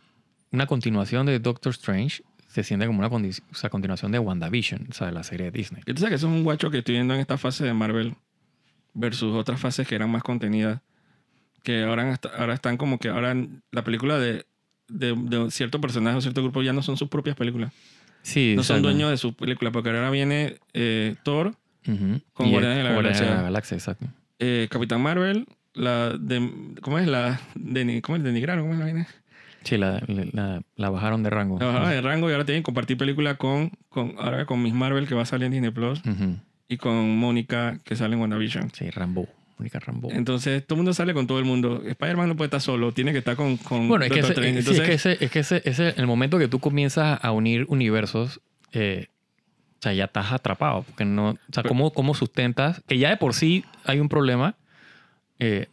[0.52, 4.94] una continuación de Doctor Strange, se siente como una o sea, continuación de WandaVision, o
[4.94, 5.82] sea, de la serie de Disney.
[5.88, 7.74] Y tú sabes que eso es un guacho que estoy viendo en esta fase de
[7.74, 8.14] Marvel
[8.94, 10.82] versus otras fases que eran más contenidas,
[11.64, 13.36] que ahora, hasta- ahora están como que ahora
[13.72, 14.46] la película de,
[14.90, 17.72] de, de cierto personaje o cierto grupo ya no son sus propias películas.
[18.22, 22.84] Sí, No son dueños de sus películas, porque ahora viene eh, Thor, Con Guardianes de
[22.84, 23.42] la Guardianes Galaxia.
[23.44, 24.08] Galaxia, exacto.
[24.40, 26.50] eh, Capitán Marvel, la de...
[26.82, 27.08] ¿Cómo es?
[27.08, 28.24] La de, ¿Cómo es?
[28.24, 29.08] Denigraron, ¿cómo es la vaina?
[29.64, 31.58] Sí, la, la, la bajaron de rango.
[31.60, 34.74] La bajaron de rango y ahora tienen que compartir película con, con, ahora con Miss
[34.74, 36.36] Marvel que va a salir en Disney Plus Ujú.
[36.68, 38.72] y con Mónica que sale en WandaVision.
[38.74, 39.28] Sí, Rambo.
[39.58, 40.10] Mónica Rambo.
[40.12, 41.82] Entonces todo el mundo sale con todo el mundo.
[41.86, 44.42] Spider-Man no puede estar solo, tiene que estar con, con Bueno, es que, ese, sí,
[44.42, 47.66] es Entonces, que ese, es que ese, ese- el momento que tú comienzas a unir
[47.70, 48.42] universos,
[48.74, 49.08] eh,
[49.84, 50.84] o sea, ya estás atrapado.
[50.84, 52.82] Porque no, o sea, Pero- ¿cómo, ¿cómo sustentas?
[52.88, 54.56] Que ya de por sí hay un problema,
[55.40, 55.68] eh,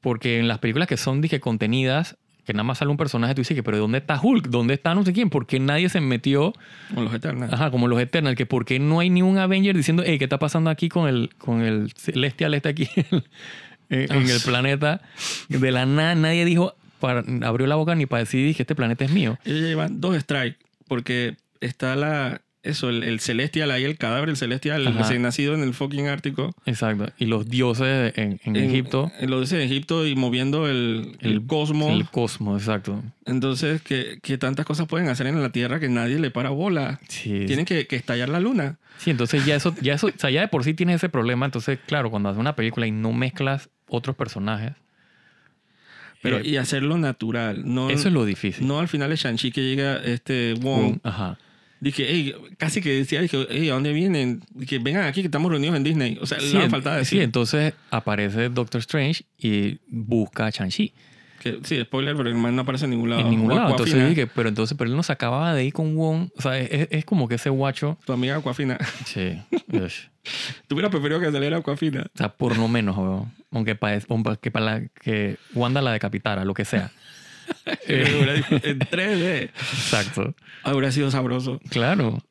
[0.00, 3.40] porque en las películas que son dije, contenidas, que nada más sale un personaje, tú
[3.40, 4.46] dices que, pero ¿dónde está Hulk?
[4.48, 5.30] ¿Dónde está no sé quién?
[5.30, 6.52] ¿Por qué nadie se metió?
[6.94, 7.52] con los Eternals.
[7.52, 10.24] Ajá, como los Eternals, que ¿por qué no hay ni un Avenger diciendo, hey, ¿qué
[10.24, 13.22] está pasando aquí con el, con el Celestial este aquí en,
[14.12, 15.02] en el planeta?
[15.48, 19.04] De la nada, nadie dijo, para, abrió la boca ni para decir que este planeta
[19.04, 19.38] es mío.
[19.44, 22.40] Ellos llevan dos strikes porque está la...
[22.62, 24.98] Eso, el, el celestial ahí, el cadáver del celestial, el Ajá.
[24.98, 26.54] recién nacido en el fucking Ártico.
[26.66, 27.06] Exacto.
[27.18, 31.32] Y los dioses en, en Egipto, En, lo dice en Egipto y moviendo el, el,
[31.32, 31.90] El- cosmos.
[31.92, 33.02] el cosmos, exacto.
[33.24, 37.00] Entonces, que, que tantas cosas pueden hacer en la Tierra que nadie le para bola.
[37.08, 37.44] Sí.
[37.46, 38.76] Tienen que, que estallar la luna.
[38.98, 41.46] Sí, entonces ya eso, ya eso, o sea, ya de por sí tienes ese problema.
[41.46, 44.72] Entonces, claro, cuando haces una película y no mezclas otros personajes,
[46.22, 47.62] Pero, eh, y hacerlo natural.
[47.64, 48.66] No, eso es lo difícil.
[48.66, 50.98] no al final de Shang-Chi que llega este Wong.
[51.02, 51.38] Ajá.
[51.80, 54.42] Dije, hey, casi que decía, dije, hey, ¿a dónde vienen?
[54.54, 56.18] Dije, vengan aquí que estamos reunidos en Disney.
[56.20, 57.22] O sea, Sí, no en- faltaba sí, decir.
[57.22, 60.92] entonces aparece Doctor Strange y busca a Shang-Chi
[61.62, 63.22] sí, spoiler, pero el man no aparece en ningún lado.
[63.22, 63.70] en ningún lado.
[63.70, 66.28] Entonces dije, pero entonces, pero él no se acababa de ir con Wong.
[66.36, 67.98] O sea, es, es como que ese guacho.
[68.04, 68.76] Tu amiga Aquafina.
[69.06, 69.40] Sí.
[70.68, 72.02] Tú hubieras preferido que saliera Aquafina.
[72.14, 73.32] O sea, por lo menos, weón.
[73.52, 73.98] aunque para
[74.38, 76.92] que, para la- que Wanda la decapitara, lo que sea.
[77.86, 79.42] Eh, en 3D.
[79.44, 80.34] Exacto.
[80.62, 81.60] Habría sido sabroso.
[81.70, 82.22] Claro.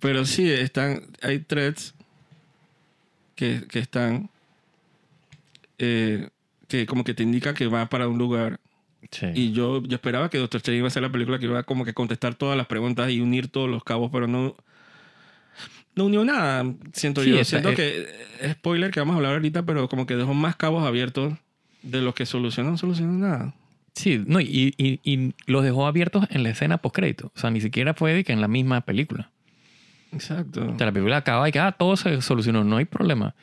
[0.00, 1.94] Pero sí, están, hay threads
[3.34, 4.30] que, que están
[5.78, 6.28] eh,
[6.68, 8.60] que como que te indica que va para un lugar.
[9.10, 9.26] Sí.
[9.34, 11.62] Y yo, yo esperaba que Doctor Strange iba a ser la película que iba a
[11.62, 14.56] como que contestar todas las preguntas y unir todos los cabos, pero no,
[15.94, 17.44] no unió nada, siento Sí, yo.
[17.44, 17.74] siento eh.
[17.74, 21.34] que, spoiler que vamos a hablar ahorita, pero como que dejó más cabos abiertos
[21.82, 23.54] de los que solucionan, no solucionan nada.
[23.96, 27.32] Sí, no, y, y, y los dejó abiertos en la escena post-crédito.
[27.34, 29.30] O sea, ni siquiera fue de que en la misma película.
[30.12, 30.70] Exacto.
[30.70, 33.34] O sea, la película acaba y que ah, todo se solucionó, no hay problema.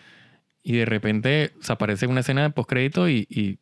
[0.61, 3.57] Y de repente se aparece una escena de postcrédito y, y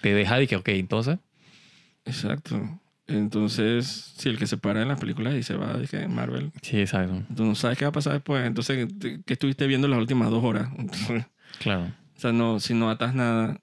[0.00, 1.18] te deja de que, ok, entonces.
[2.04, 2.80] Exacto.
[3.08, 6.78] Entonces, si el que se para en las películas y se va que Marvel, Sí,
[6.78, 7.24] exacto.
[7.34, 8.46] tú no sabes qué va a pasar después.
[8.46, 10.68] Entonces, ¿qué estuviste viendo las últimas dos horas?
[11.58, 11.90] Claro.
[12.18, 13.60] O sea, no, si no atas nada,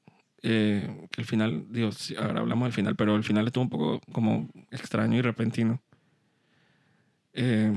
[0.47, 3.99] eh, el final, digo, sí, ahora hablamos del final, pero el final estuvo un poco
[4.11, 5.81] como extraño y repentino.
[7.33, 7.73] Eh,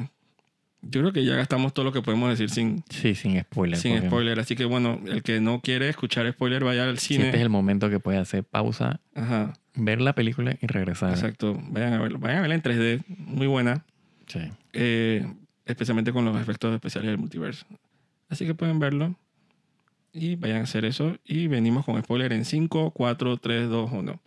[0.82, 3.78] yo creo que ya gastamos todo lo que podemos decir sin, Sí, sin spoiler.
[3.78, 4.38] sin spoiler.
[4.38, 7.42] Así que bueno, el que no quiere escuchar spoiler, vaya al Siempre es cine.
[7.42, 11.10] el momento que puede hacer pausa, Ajá, ver la película y regresar.
[11.10, 11.58] exacto.
[11.70, 12.18] Vayan a verlo.
[12.20, 13.84] Vayan a verla en 3D, muy buena.
[14.26, 14.40] Sí.
[14.74, 15.26] eh,
[15.64, 17.66] especialmente con los efectos especiales del multiverso.
[18.28, 19.16] Así que pueden verlo.
[20.12, 21.16] Y vayan a hacer eso.
[21.24, 24.20] Y venimos con spoiler en 5, 4, 3, 2, 1.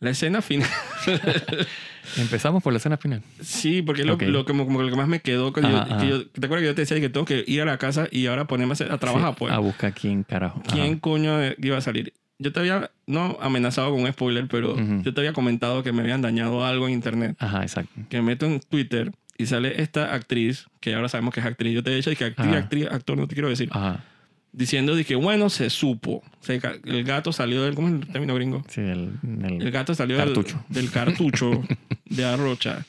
[0.00, 0.68] La escena final.
[2.16, 3.22] Empezamos por la escena final.
[3.40, 5.52] sí, porque es lo, lo, como, como lo que más me quedó.
[5.52, 6.04] Que yo- Ajá, que ajá.
[6.06, 8.26] yo- ¿Te acuerdas que yo te decía que tengo que ir a la casa y
[8.26, 9.30] ahora ponerme a, trabajar?
[9.32, 9.52] Sí, pues.
[9.52, 10.62] A buscar quién carajo.
[10.66, 10.74] Ajá.
[10.74, 12.14] ¿Quién coño iba a salir?
[12.38, 15.02] Yo te había, no amenazado con un spoiler, pero Ujú.
[15.02, 17.36] yo te había comentado que me habían dañado algo en internet.
[17.38, 17.92] Ajá, exacto.
[18.08, 21.74] que me meto en Twitter y sale esta actriz, que ahora sabemos que es actriz.
[21.74, 22.56] Yo te he dicho que actriz, Ajá.
[22.58, 23.68] actriz, actor, no te quiero decir.
[23.72, 24.02] Ajá.
[24.52, 26.22] Diciendo de que, bueno, se supo.
[26.40, 28.64] Se el gato salió del, ¿cómo es el término gringo?
[28.68, 29.12] Sí, el,
[29.44, 30.64] el- El gato salió del- Cartucho.
[30.68, 31.62] Del, cartucho
[32.06, 32.84] de Arrocha.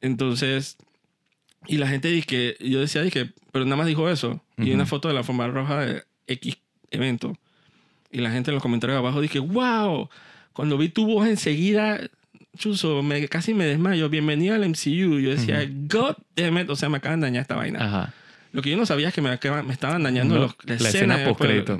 [0.00, 0.76] Entonces,
[1.66, 4.42] y la gente dice que, yo decía, dije, pero nada más dijo eso.
[4.58, 6.56] Y una foto de la forma roja de X
[6.90, 7.36] evento.
[8.10, 10.08] Y la gente en los comentarios abajo dije, wow,
[10.52, 12.00] cuando vi tu voz enseguida,
[12.58, 14.08] Chuso, me, casi me desmayo.
[14.10, 15.18] Bienvenida al MCU.
[15.20, 16.68] Yo decía, God damn it.
[16.68, 17.78] O sea, me acaban de dañar esta vaina.
[17.84, 18.14] Ajá.
[18.52, 20.74] Lo que yo no sabía es que me, acaban- me estaban dañando No, los, la
[20.74, 21.36] escena después.
[21.36, 21.78] post-crédito.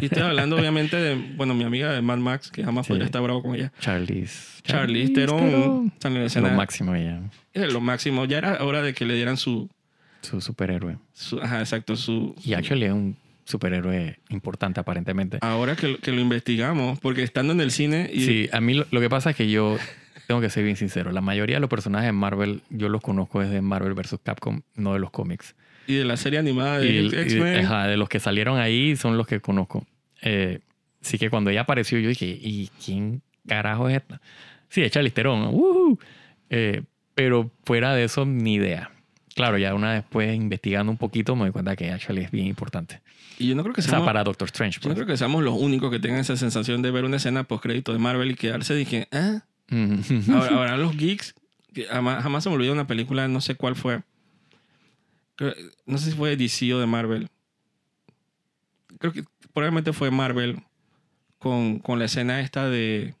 [0.00, 2.90] Y estoy hablando, obviamente, de, bueno, mi amiga de Mad Max, que jamás Sí.
[2.90, 3.72] podría estar bravo con ella.
[3.80, 4.60] Charlize.
[4.62, 5.92] Charlize Theron.
[6.04, 6.50] Lo escena.
[6.50, 7.20] máximo ella.
[7.54, 8.24] Era lo máximo.
[8.26, 9.70] Ya era hora de que le dieran su.
[10.20, 10.98] Su superhéroe.
[11.14, 11.96] su ajá, exacto.
[11.96, 15.38] Su, Y actually es un superhéroe importante aparentemente.
[15.40, 18.08] ahora que, lo- que lo investigamos, porque estando en el cine.
[18.12, 19.78] Y, Sí, a mí lo, lo que pasa es que yo
[20.26, 21.12] tengo que ser bien sincero.
[21.12, 24.16] La mayoría de los personajes de Marvel yo los conozco desde Marvel vs.
[24.22, 25.54] Capcom, no de los cómics.
[25.86, 27.68] y de la serie animada de X-Men.
[27.88, 29.86] de los que salieron ahí son los que conozco.
[30.22, 30.60] Eh,
[31.02, 34.20] así que cuando ella apareció yo dije, ¿y quién carajo es esta?
[34.68, 35.48] Sí, es Charlize Theron.
[35.52, 35.98] ¡Woohoo!
[36.50, 36.82] Eh,
[37.14, 38.90] pero fuera de eso, ni idea.
[39.34, 43.00] Claro, ya una después investigando un poquito me doy cuenta que actually es bien importante.
[43.38, 44.78] Y yo no creo que O sea, seamos, para Doctor Strange.
[44.80, 45.04] yo no pues.
[45.04, 47.92] creo que seamos los únicos que tengan esa sensación de ver una escena post crédito
[47.92, 49.30] de Marvel y quedarse dije, ¿ah?
[49.38, 49.42] Ujú.
[50.32, 51.34] Ahora, ahora los geeks,
[51.90, 54.02] jamás, jamás se me olvidó una película, no sé cuál fue.
[55.86, 57.28] No sé si fue de DC o de Marvel.
[58.98, 60.62] Creo que probablemente fue Marvel
[61.38, 63.14] con, con la escena esta de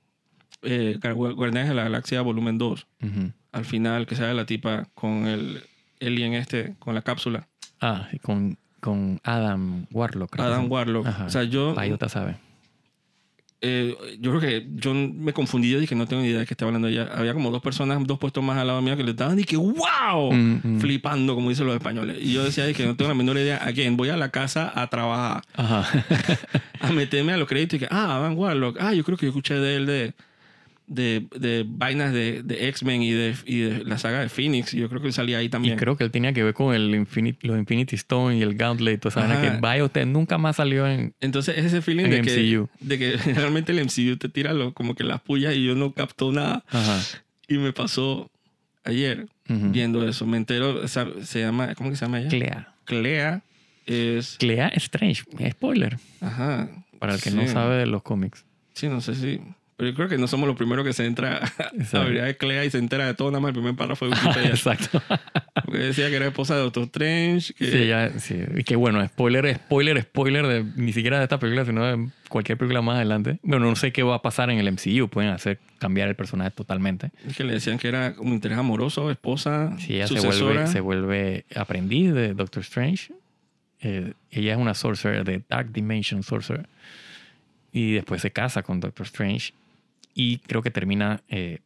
[0.62, 2.86] eh, Guar- Guardianes de la Galaxia Volumen 2.
[3.02, 3.32] Ujú.
[3.52, 5.62] Al final, que sale la tipa con el
[6.00, 7.48] alien este, con la cápsula.
[7.80, 10.38] Ah, y con, con Adam Warlock.
[10.38, 10.70] Adam.
[10.70, 11.06] Warlock.
[11.06, 11.24] Ajá.
[11.26, 12.36] O sea, yo, Bayota sabe.
[13.64, 15.70] Eh, yo creo que yo me confundí.
[15.70, 17.08] Yo dije, no tengo ni idea de qué estaba hablando ella.
[17.14, 19.56] Había como dos personas, dos puestos más al lado mío que le estaban y que
[19.56, 20.32] ¡wow!
[20.32, 20.80] Mm, mm.
[20.80, 22.18] flipando, como dicen los españoles.
[22.20, 23.64] Y yo decía que no tengo la menor idea.
[23.64, 23.96] ¿A quién?
[23.96, 25.88] Voy a la casa a trabajar, Ajá.
[26.80, 28.78] a meterme a los créditos y que, ah, Van Warlock.
[28.80, 30.14] Ah, yo creo que yo escuché de él de,
[30.94, 34.74] de, de vainas de, de X-Men y de, y de la saga de Phoenix.
[34.74, 35.76] Y yo creo que él salía ahí y también.
[35.78, 39.00] creo que él tenía que ver con el Infinity, los Infinity Stone y el Gauntlet.
[39.00, 41.14] Toda esa vaina que Biotech nunca más salió en...
[41.20, 42.68] Entonces es ese feeling de que, MCU.
[42.80, 45.92] de que realmente el MCU te tira lo- como que las pullas y yo no
[45.92, 46.64] capto nada.
[46.68, 47.00] Ajá.
[47.48, 48.30] Y me pasó
[48.84, 49.70] ayer Ujú.
[49.70, 50.26] viendo eso.
[50.26, 52.28] Me entero, esa- se llama, ¿cómo que se llama ella?
[52.28, 52.74] Clea.
[52.84, 53.42] Clea
[53.86, 54.36] es...
[54.38, 55.22] Clea Strange.
[55.52, 55.96] Spoiler.
[56.20, 56.68] Ajá.
[56.98, 57.36] Para el que Sí.
[57.36, 58.44] no sabe de los cómics.
[58.74, 59.40] Sí, no sé si.
[59.82, 61.40] Pero yo creo que no somos los primeros que se entra
[61.92, 64.12] a abrir de Clea y se entera de todo, nada más el primer párrafo de
[64.12, 64.50] Wikipedia.
[64.50, 65.02] Exacto.
[65.64, 67.52] Porque decía que era esposa de Doctor Strange.
[67.54, 68.38] Que, Sí, ya, sí.
[68.58, 72.58] Y que bueno, spoiler, spoiler, spoiler de ni siquiera de esta película, sino de cualquier
[72.58, 73.40] película más adelante.
[73.42, 75.08] Bueno, no sé qué va a pasar en el MCU.
[75.08, 77.10] Pueden hacer cambiar el personaje totalmente.
[77.36, 80.44] que le decían que era un interés amoroso, esposa, Si ella se sucesora.
[80.52, 83.12] vuelve, se vuelve aprendiz de Doctor Strange.
[83.80, 86.68] eh, ella es una sorcerer de Dark Dimension Sorcerer.
[87.72, 89.54] Y después se casa con Doctor Strange.
[90.14, 91.60] Y creo que termina eh,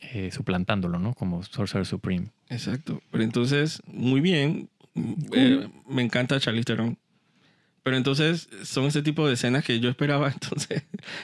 [0.00, 1.14] eh, suplantándolo, ¿no?
[1.14, 2.28] Como Sorcerer Supreme.
[2.48, 3.00] Exacto.
[3.10, 4.68] Pero entonces, muy bien.
[5.32, 6.98] Eh, me encanta Charlize Theron.
[7.82, 10.30] Pero entonces son ese tipo de escenas que yo esperaba.
[10.32, 10.82] Entonces,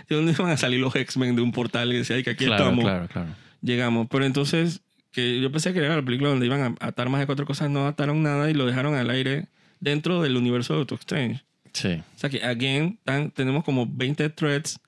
[0.08, 2.46] ¿de dónde iban a salir los X-Men de un portal y decía "Ay, que aquí
[2.46, 2.84] claro, estamos?
[2.84, 3.28] claro, claro.
[3.60, 4.06] Llegamos.
[4.10, 4.80] Pero entonces,
[5.12, 7.68] que yo pensé que era la película donde iban a atar más de cuatro cosas,
[7.68, 9.48] no ataron nada y lo dejaron al aire
[9.80, 11.44] dentro del universo de Doctor Strange.
[11.72, 12.00] Sí.
[12.16, 14.78] O sea que, again, tan- tenemos como 20 threads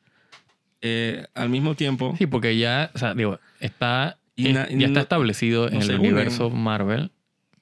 [0.86, 4.86] eh, al mismo tiempo, Sí, porque ya, o sea, digo, está, Y na- y ya
[4.86, 6.00] está establecido no en el unen.
[6.00, 7.10] universo Marvel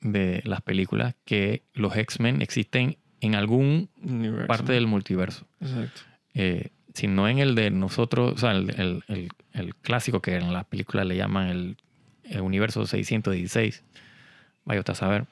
[0.00, 4.46] de las películas que los X-Men existen en algún universo.
[4.46, 5.46] parte del multiverso.
[5.60, 6.02] Exacto.
[6.34, 10.34] Eh, si no en el de nosotros, o sea, el, el- el- el clásico que
[10.36, 11.76] en las películas le llaman el,
[12.24, 13.82] el universo 616.
[14.64, 15.24] Vaya usted a saber.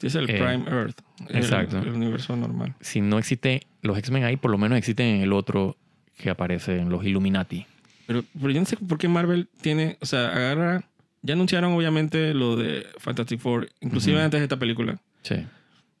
[0.00, 0.98] Es el Eh, Prime Earth.
[1.30, 1.78] exacto.
[1.78, 2.74] El, universo normal.
[2.80, 5.76] Si no existe los X-Men ahí, por lo menos existen en el otro
[6.16, 7.66] que aparece en los Illuminati.
[8.06, 10.84] Pero, pero yo no sé por qué Marvel tiene, o sea, agarra,
[11.22, 14.24] ya anunciaron obviamente lo de Fantastic Four, inclusive Ujú.
[14.24, 14.98] antes de esta película.
[15.22, 15.36] Sí.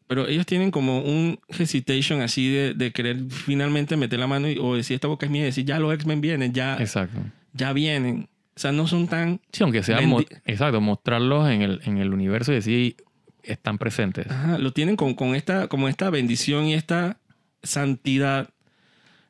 [0.06, 4.58] Pero ellos tienen como un hesitation así de, de querer finalmente meter la mano y,
[4.60, 7.18] o decir esta boca es mía y decir ya los X-Men vienen, ya, Exacto.
[7.54, 8.28] ya vienen.
[8.54, 9.40] O sea, no son tan...
[9.50, 12.96] Sí, aunque sea mo- exacto, mostrarlos en el, en el universo y decir
[13.42, 14.30] están presentes.
[14.30, 17.18] Ajá, lo tienen con, con esta, como esta bendición y esta
[17.62, 18.50] santidad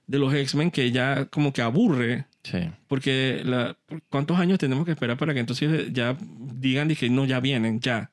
[0.07, 2.27] de los X-Men que ya como que aburre.
[2.43, 2.59] Sí.
[2.89, 3.77] Porque la,
[4.11, 8.11] ¿cuántos años tenemos que esperar para que entonces ya digan dije, no, ya vienen, ya.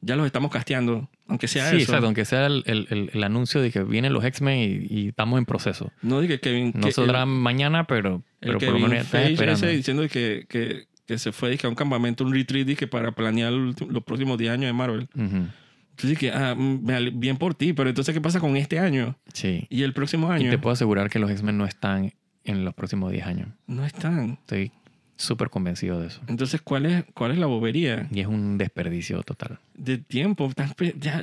[0.00, 1.84] Ya los estamos casteando, aunque sea Sí, eso.
[1.84, 4.58] exacto, aunque sea el, el- el- anuncio de que vienen los X-Men
[4.90, 5.90] y, y estamos en proceso.
[6.02, 6.72] No dije Kevin...
[6.74, 9.66] No que- saldrá el- mañana, pero, pero por lo menos esperando.
[9.68, 13.52] diciendo que, que, que se fue dije, a un campamento, un retreat dije, para planear
[13.52, 15.08] los próximos 10 años de Marvel.
[15.14, 15.46] Ujú.
[15.94, 19.16] Entonces dije, ah, mm, bien por ti, pero entonces ¿qué pasa con este año?
[19.32, 19.66] Sí.
[19.70, 22.12] Y el próximo Y año te puedo asegurar que los X-Men no están
[22.44, 23.48] en los próximos 10 años.
[23.66, 24.38] no están.
[24.40, 24.72] Estoy
[25.16, 26.20] súper convencido de eso.
[26.26, 28.08] Entonces, ¿cuál es, cuál es la bobería?
[28.10, 29.58] Y es un desperdicio total.
[29.74, 30.50] De tiempo,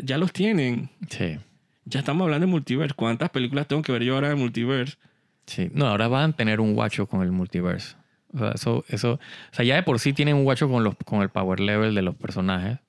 [0.04, 0.90] ya los tienen.
[1.10, 1.38] Sí.
[1.86, 2.96] Ya estamos hablando de multiverse.
[2.96, 4.98] ¿Cuántas películas tengo que ver yo ahora de multiverse?
[5.46, 5.70] Sí.
[5.74, 7.96] No, ahora van a tener un guacho con el multiverse.
[8.34, 9.20] O sea, eso, eso, o
[9.54, 12.02] sea, ya de por sí tienen un guacho con, los, con el power level de
[12.02, 12.80] los personajes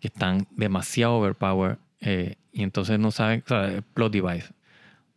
[0.00, 4.48] que están demasiado overpower eh, y entonces no saben, o sea, plot device.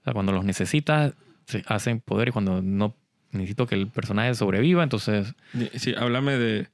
[0.01, 1.13] O sea, cuando los necesitas,
[1.45, 2.95] se hacen poder y cuando no
[3.31, 5.33] necesito que el personaje sobreviva, entonces,
[5.75, 6.67] Sí, háblame de,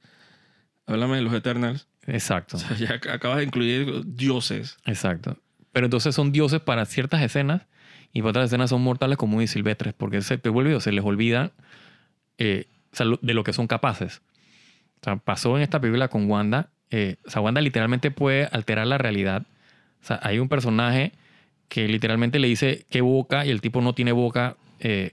[0.86, 1.86] háblame de los Eternals.
[2.06, 2.56] exacto.
[2.56, 4.76] O sea, ya ac- acabas de incluir dioses.
[4.86, 5.36] Exacto.
[5.72, 7.62] Pero entonces son dioses para ciertas escenas
[8.12, 10.92] y para otras escenas son mortales como muy silvestres porque se te vuelve o se
[10.92, 11.52] les olvida
[12.38, 14.22] eh, o sea, lo- de lo que son capaces.
[15.00, 16.70] O sea, pasó en esta película con Wanda.
[16.90, 19.42] Eh, o sea, Wanda literalmente puede alterar la realidad.
[20.02, 21.12] O sea, hay un personaje
[21.68, 25.12] que literalmente le dice qué boca y el tipo no tiene boca eh,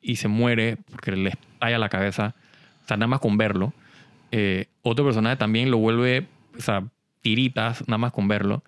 [0.00, 2.34] y se muere porque le estalla la cabeza.
[2.84, 3.72] O sea, nada más con verlo.
[4.30, 6.84] Eh, otro personaje también lo vuelve, o sea,
[7.20, 8.62] tiritas nada más con verlo.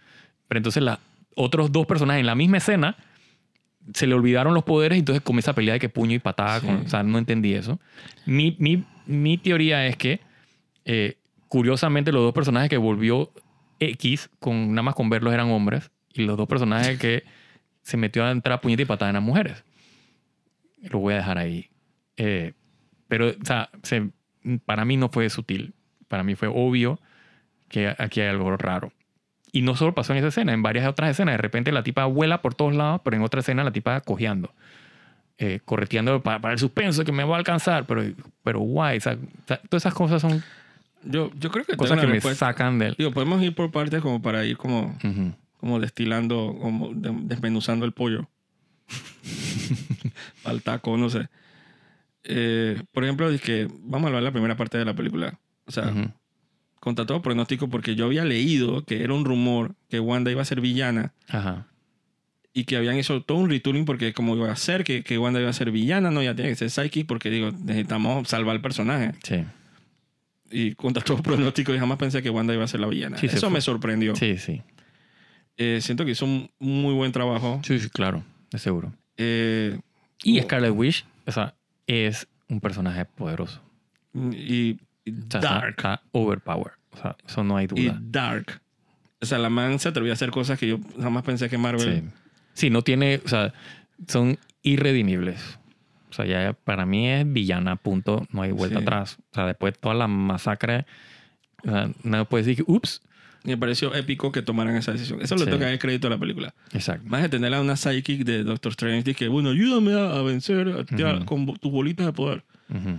[0.48, 0.98] Pero entonces los
[1.36, 2.96] otros dos personajes en la misma escena
[3.94, 6.60] se le olvidaron los poderes y entonces comienza a pelear de que puño y patada.
[6.60, 6.66] Sí.
[6.66, 7.80] con- o sea, no entendí eso.
[8.26, 10.20] Mi, mi, mi teoría es que,
[10.84, 11.16] eh,
[11.50, 13.32] curiosamente, los dos personajes que volvió
[13.80, 15.90] X, con, nada más con verlos, eran hombres.
[16.14, 17.24] Y los dos personajes que
[17.82, 19.64] se metió a entrar a puñete y patada eran mujeres.
[20.80, 21.68] Lo voy a dejar ahí.
[22.16, 22.52] Eh,
[23.08, 24.10] pero, o sea, se-
[24.64, 25.74] para mí no fue sutil.
[26.06, 27.00] Para mí fue obvio
[27.68, 28.92] que aquí hay algo raro.
[29.50, 31.34] Y no solo pasó en esa escena, en varias otras escenas.
[31.34, 34.54] De repente la tipa vuela por todos lados, pero en otra escena la tipa cojeando.
[35.38, 37.86] Eh, correteando para, el suspenso que me va a alcanzar.
[37.86, 38.04] Pero,
[38.44, 39.00] pero guay.
[39.00, 40.44] todas esas cosas son
[41.04, 42.46] Yo, yo creo que cosas que una me respuesta.
[42.46, 42.94] sacan del...
[42.98, 45.34] Digo, podemos ir por partes como para ir como, Ujú.
[45.56, 48.28] como destilando, como de- desmenuzando el pollo.
[50.44, 51.28] Al taco, no sé.
[52.24, 55.38] Eh, por ejemplo, que vamos a hablar de la primera parte de la película.
[55.66, 56.10] O sea, Ujú.
[56.80, 60.46] contra todo pronóstico, porque yo había leído que era un rumor que Wanda iba a
[60.46, 61.66] ser villana Ajá.
[62.52, 65.40] y que habían hecho todo un retooling porque como iba a ser que, que Wanda
[65.40, 68.62] iba a ser villana, no, ya tiene que ser psychic porque digo, necesitamos salvar al
[68.62, 69.12] personaje.
[69.22, 69.44] Sí.
[70.50, 73.16] Y contra todo pronóstico, yo jamás pensé que Wanda iba a ser la villana.
[73.18, 74.16] Sí, Eso me sorprendió.
[74.16, 74.62] Sí, sí.
[75.56, 77.60] Eh, siento que hizo un muy buen trabajo.
[77.64, 78.24] Sí, sí, claro.
[78.50, 78.92] De seguro.
[79.16, 79.78] Eh,
[80.24, 80.40] Y.
[80.40, 81.54] Scarlet Witch, o sea,
[81.86, 83.62] es un personaje poderoso.
[84.14, 86.00] y, y O sea, dark.
[86.12, 86.72] Overpower.
[86.92, 87.98] O sea, eso no hay Y duda.
[88.00, 88.60] dark.
[89.20, 92.02] O sea, la man se atrevió a hacer cosas que yo jamás pensé que Marvel...
[92.02, 92.08] Sí.
[92.54, 93.52] Sí, no tiene, o sea,
[94.08, 95.58] son irredimibles.
[96.10, 98.26] O sea, ya para mí es villana, punto.
[98.32, 98.82] No hay vuelta Sí.
[98.82, 99.18] atrás.
[99.30, 100.86] O sea, después de toda la masacre,
[101.66, 103.02] o sea, no puedes decir ups.
[103.44, 105.22] Me pareció épico que tomaran esa decisión.
[105.22, 105.50] Eso le Sí.
[105.50, 106.52] toca dar crédito a la película.
[106.74, 107.08] Exacto.
[107.08, 110.80] Más de tener a una psychic de Doctor Strange que, bueno, ayúdame a, vencer a
[111.08, 111.24] a- Ujú.
[111.24, 112.44] con tus bolitas de poder.
[112.68, 112.98] Ujú.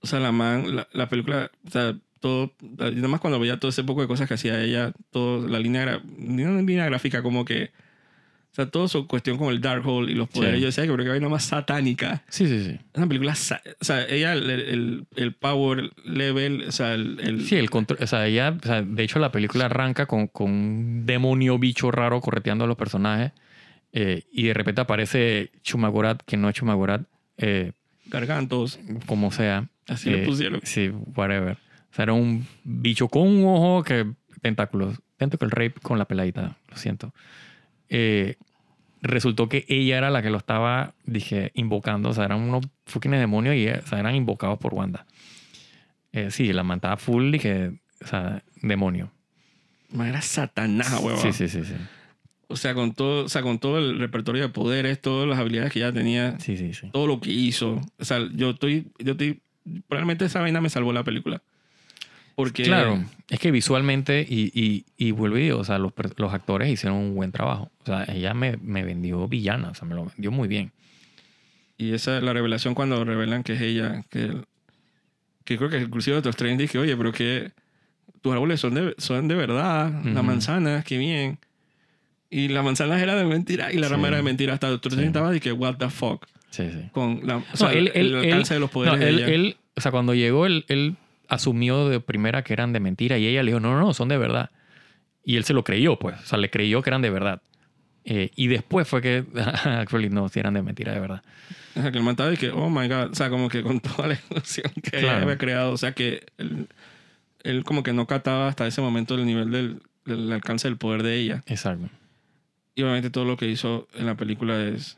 [0.00, 3.68] O sea, la man, la, la película, o sea, todo, nada más cuando veía todo
[3.68, 7.70] ese poco de cosas que hacía ella, todo, la línea, una línea gráfica, como que,
[8.58, 10.60] o sea, todo su cuestión con el Darkhold y los poderes, Sí.
[10.62, 12.24] yo decía que creo que hay una más satánica.
[12.28, 12.70] Sí, sí, sí.
[12.70, 17.20] Es una película, o sea, ella, el, el, el power level, o sea, el...
[17.20, 20.26] el- Sí, el control, o sea, ella, o sea, de hecho la película arranca con,
[20.26, 23.30] con un demonio bicho raro correteando a los personajes
[23.92, 27.02] eh, y de repente aparece Chumagorat, que no es Chumagorat,
[27.36, 27.72] eh,
[28.06, 28.80] gargantos.
[29.06, 29.68] como sea.
[29.86, 30.60] Así le Eh, pusieron.
[30.64, 31.52] Sí, whatever.
[31.92, 34.04] O sea, era un bicho con un ojo que
[34.42, 34.98] tentáculos.
[35.16, 37.14] Tentacle rape con la peladita, lo siento.
[37.88, 38.36] Eh,
[39.02, 42.08] resultó que ella era la que lo estaba, dije, invocando.
[42.10, 45.06] O sea, eran unos fucking demonios y o sea, eran invocados por Wanda.
[46.12, 47.72] Eh, sí, la mantaba full, dije,
[48.02, 49.10] o sea, demonio.
[49.94, 51.20] Era Satanás, huevón.
[51.20, 51.74] Sí, sí, sí, sí.
[52.48, 55.72] O sea, con todo, o sea, con todo el repertorio de poderes, todas las habilidades
[55.72, 56.88] que ya tenía, Sí, sí, sí.
[56.92, 57.80] todo lo que hizo.
[57.98, 59.42] O sea, yo estoy, yo estoy,
[59.86, 61.42] probablemente esa vaina me salvó la película.
[62.38, 66.96] Porque, Claro, es que visualmente y, y, y digo, o sea, los, los actores hicieron
[66.96, 67.68] un buen trabajo.
[67.82, 70.70] O sea, ella me, me vendió villana, o sea, me lo vendió muy bien.
[71.78, 74.36] y esa, la revelación cuando revelan que es ella, que,
[75.44, 77.50] que creo que inclusive otros tren dije, oye, pero que
[78.22, 80.22] tus árboles son de, son de verdad, la Ujú.
[80.22, 81.38] manzana, qué bien.
[82.30, 83.94] Y la manzana era de mentira y la Sí.
[83.94, 84.54] rama era de mentira.
[84.54, 85.02] Hasta Doctor Sí.
[85.02, 86.88] Estaba y que, what the fuck, Sí, sí.
[86.92, 89.26] con la, o sea, No, él- el, alcance de los poderes No, de él, ella.
[89.34, 90.94] él- o sea, cuando llegó, él, él
[91.28, 94.08] asumió de primera que eran de mentira y ella le dijo, no, no, no, son
[94.08, 94.50] de verdad.
[95.24, 96.18] Y él se lo creyó, pues.
[96.20, 97.42] O sea, le creyó que eran de verdad.
[98.04, 99.24] Eh, y después fue que,
[99.64, 101.22] actually, no, si eran de mentira, de verdad.
[101.76, 103.62] O sea, que el man estaba y que, oh my god, o sea, como que
[103.62, 105.22] con toda la ilusión que ella Claro.
[105.24, 106.66] había creado, o sea, que él,
[107.42, 111.02] él como que no cataba hasta ese momento el nivel del, del alcance del poder
[111.02, 111.42] de ella.
[111.46, 111.88] Exacto.
[112.74, 114.96] Y obviamente todo lo que hizo en la película es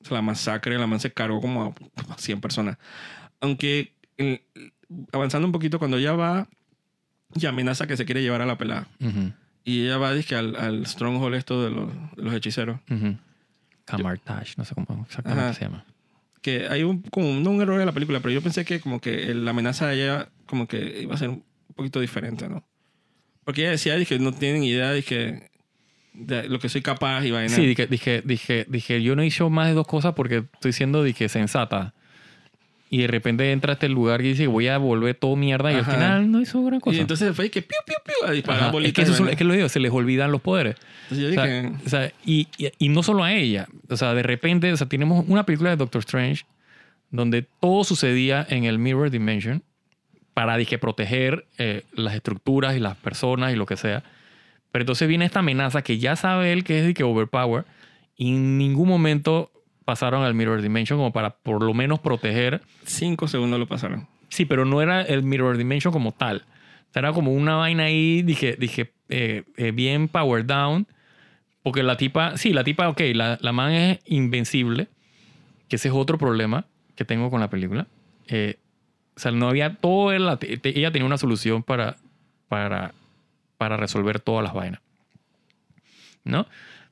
[0.00, 2.78] o sea, la masacre, la man se cargó como a, como a 100 personas.
[3.40, 4.40] Aunque el-
[5.12, 6.48] avanzando un poquito, cuando ella va
[7.34, 8.86] y amenaza que se quiere llevar a la pelada.
[9.00, 9.32] Ujú,
[9.64, 12.78] Y ella va dizque, al, al stronghold esto de los, de los hechiceros.
[12.90, 13.16] ujú.
[13.84, 15.54] Camartage, no sé cómo exactamente Ajá.
[15.54, 15.84] se llama.
[16.42, 19.00] que hay un, como no un error en la película, pero yo pensé que como
[19.00, 22.64] que la amenaza de ella como que iba a ser un poquito diferente, ¿no?
[23.44, 25.50] Porque ella decía, dije, no tienen idea, dije,
[26.14, 27.48] de lo que soy capaz y vaina.
[27.54, 31.04] Sí, dije, dije, dije, dije, yo no hice más de dos cosas porque estoy siendo,
[31.04, 31.94] dije, sensata.
[32.88, 35.72] Y de repente entra a este lugar y dice, voy a volver todo mierda.
[35.72, 35.90] Y Ajá.
[35.90, 36.96] al final no hizo gran cosa.
[36.96, 39.04] y entonces fue que piu, piu, piu, a disparar Ajá, Es bolitas.
[39.04, 40.76] que, eso es, que lo digo, se les olvidan los poderes.
[41.10, 43.66] Entonces yo O sea, dije, o sea, y, y, y no solo a ella.
[43.90, 46.44] O sea, de repente, o sea, tenemos una película de Doctor Strange
[47.10, 49.62] donde todo sucedía en el Mirror Dimension
[50.34, 54.04] para, dije, proteger eh, las estructuras y las personas y lo que sea.
[54.70, 57.64] Pero entonces viene esta amenaza que ya sabe él que es de que overpower
[58.16, 59.50] y en ningún momento
[59.86, 62.60] pasaron al Mirror Dimension como para por lo menos proteger.
[62.84, 64.06] cinco segundos lo pasaron.
[64.28, 66.44] Sí, pero no era el Mirror Dimension como tal.
[66.90, 70.86] O sea, Era como una vaina ahí, dije, dije eh, eh, bien power down.
[71.62, 74.88] Porque la tipa, sí, la tipa, ok, la, la man es invencible.
[75.68, 77.86] Que ese es otro problema que tengo con la película.
[78.28, 78.58] Eh,
[79.16, 80.36] o sea, no había todo.
[80.38, 81.96] te- ella tenía una solución para,
[82.48, 82.92] para,
[83.58, 84.80] para resolver todas las vainas.
[86.24, 86.46] ¿No?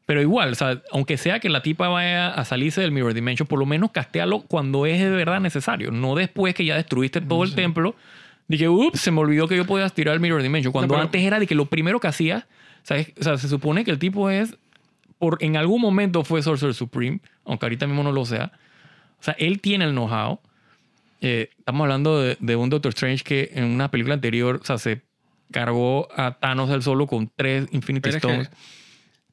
[0.06, 3.46] Pero igual, o sea, aunque sea que la tipa vaya a salirse del Mirror Dimension,
[3.46, 5.90] por lo menos castéalo cuando es de verdad necesario.
[5.90, 7.94] No después que ya destruiste todo el templo.
[8.46, 10.72] Dije, ups, se me olvidó que yo podía tirar el Mirror Dimension.
[10.72, 12.46] Cuando pero- antes era de que lo primero que hacía,
[12.82, 13.12] ¿sabes?
[13.18, 14.54] o sea, se supone que el tipo es,
[15.18, 18.52] por, en algún momento fue Sorcerer Supreme, aunque ahorita mismo no lo sea.
[19.18, 20.38] O sea, él tiene el know-how.
[21.22, 24.76] Eh, estamos hablando de, de un Doctor Strange que en una película anterior, o sea,
[24.76, 25.00] se
[25.50, 28.50] cargó a Thanos del solo con tres Infinity Pero, es que- Stones,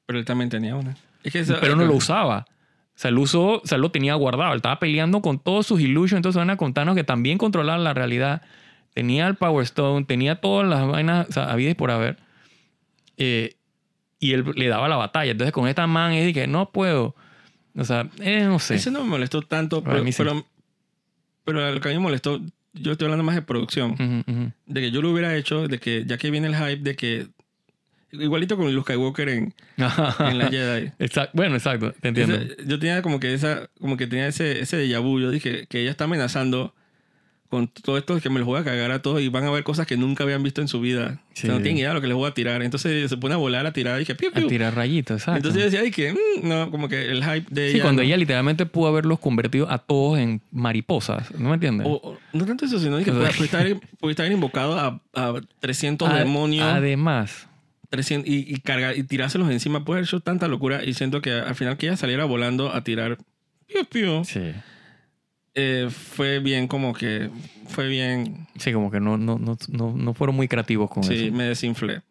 [0.06, 0.96] pero él también tenía una.
[1.24, 2.46] Es que esa- pero no lo usaba.
[2.94, 4.52] O sea, él usó, o sea, él lo tenía guardado.
[4.52, 7.94] Él estaba peleando con todos sus illusions, entonces van a contarnos que también controlaban la
[7.94, 8.42] realidad.
[8.94, 12.18] Tenía el Power Stone, tenía todas las vainas, o sea, habidas por haber.
[13.18, 13.56] Eh,
[14.20, 15.32] y él le daba la batalla.
[15.32, 17.16] Entonces, con esta man de que no puedo.
[17.76, 18.76] O sea, eh, no sé.
[18.76, 20.22] Ese no me molestó tanto, pero, mí sí.
[20.22, 20.46] pero,
[21.46, 22.40] pero lo que a mí me molestó,
[22.74, 23.96] yo estoy hablando más de producción.
[24.66, 27.28] De que yo lo hubiera hecho, de que ya que viene el hype de que
[28.14, 30.92] igualito con Luke Skywalker en, en la Jedi.
[31.00, 31.32] Exacto.
[31.34, 31.94] Bueno, exacto.
[32.02, 32.36] Te entiendo.
[32.36, 35.20] Ese- yo tenía como que esa, como que tenía ese, ese déjà vu.
[35.20, 36.74] Yo dije que ella está amenazando
[37.50, 39.66] con todo esto que me los voy a cagar a todos y van a ver
[39.66, 41.20] cosas que nunca habían visto en su vida.
[41.34, 41.64] O sea, no Sí.
[41.64, 42.62] tienen idea de lo que les voy a tirar.
[42.64, 44.48] Entonces se pone a volar, a tirar y dije, piu, A piu.
[44.48, 45.36] tirar rayitos, exacto.
[45.36, 47.84] Entonces yo decía, ay, que mm, no, como que el hype de sí, ella.
[47.84, 48.08] cuando no.
[48.08, 51.30] ella literalmente pudo haberlos convertido a todos en mariposas.
[51.38, 51.88] ¿No me entiendes?
[51.90, 53.68] O- o- no tanto eso, sino que puede, puede estar,
[54.00, 56.66] puede estar invocado a, a 300 Ad- demonios.
[56.66, 57.50] Además,
[57.92, 61.32] 300 y, y cargar y tirárselos encima puede haber hecho tanta locura y siento que
[61.34, 63.18] al final que ella saliera volando a tirar
[63.68, 64.54] piu, piu, sí.
[65.54, 67.30] eh, fue bien como que
[67.68, 71.26] fue bien Sí, como que no, no, no, no, no fueron muy creativos con sí
[71.28, 71.36] eso.
[71.36, 72.02] me desinflé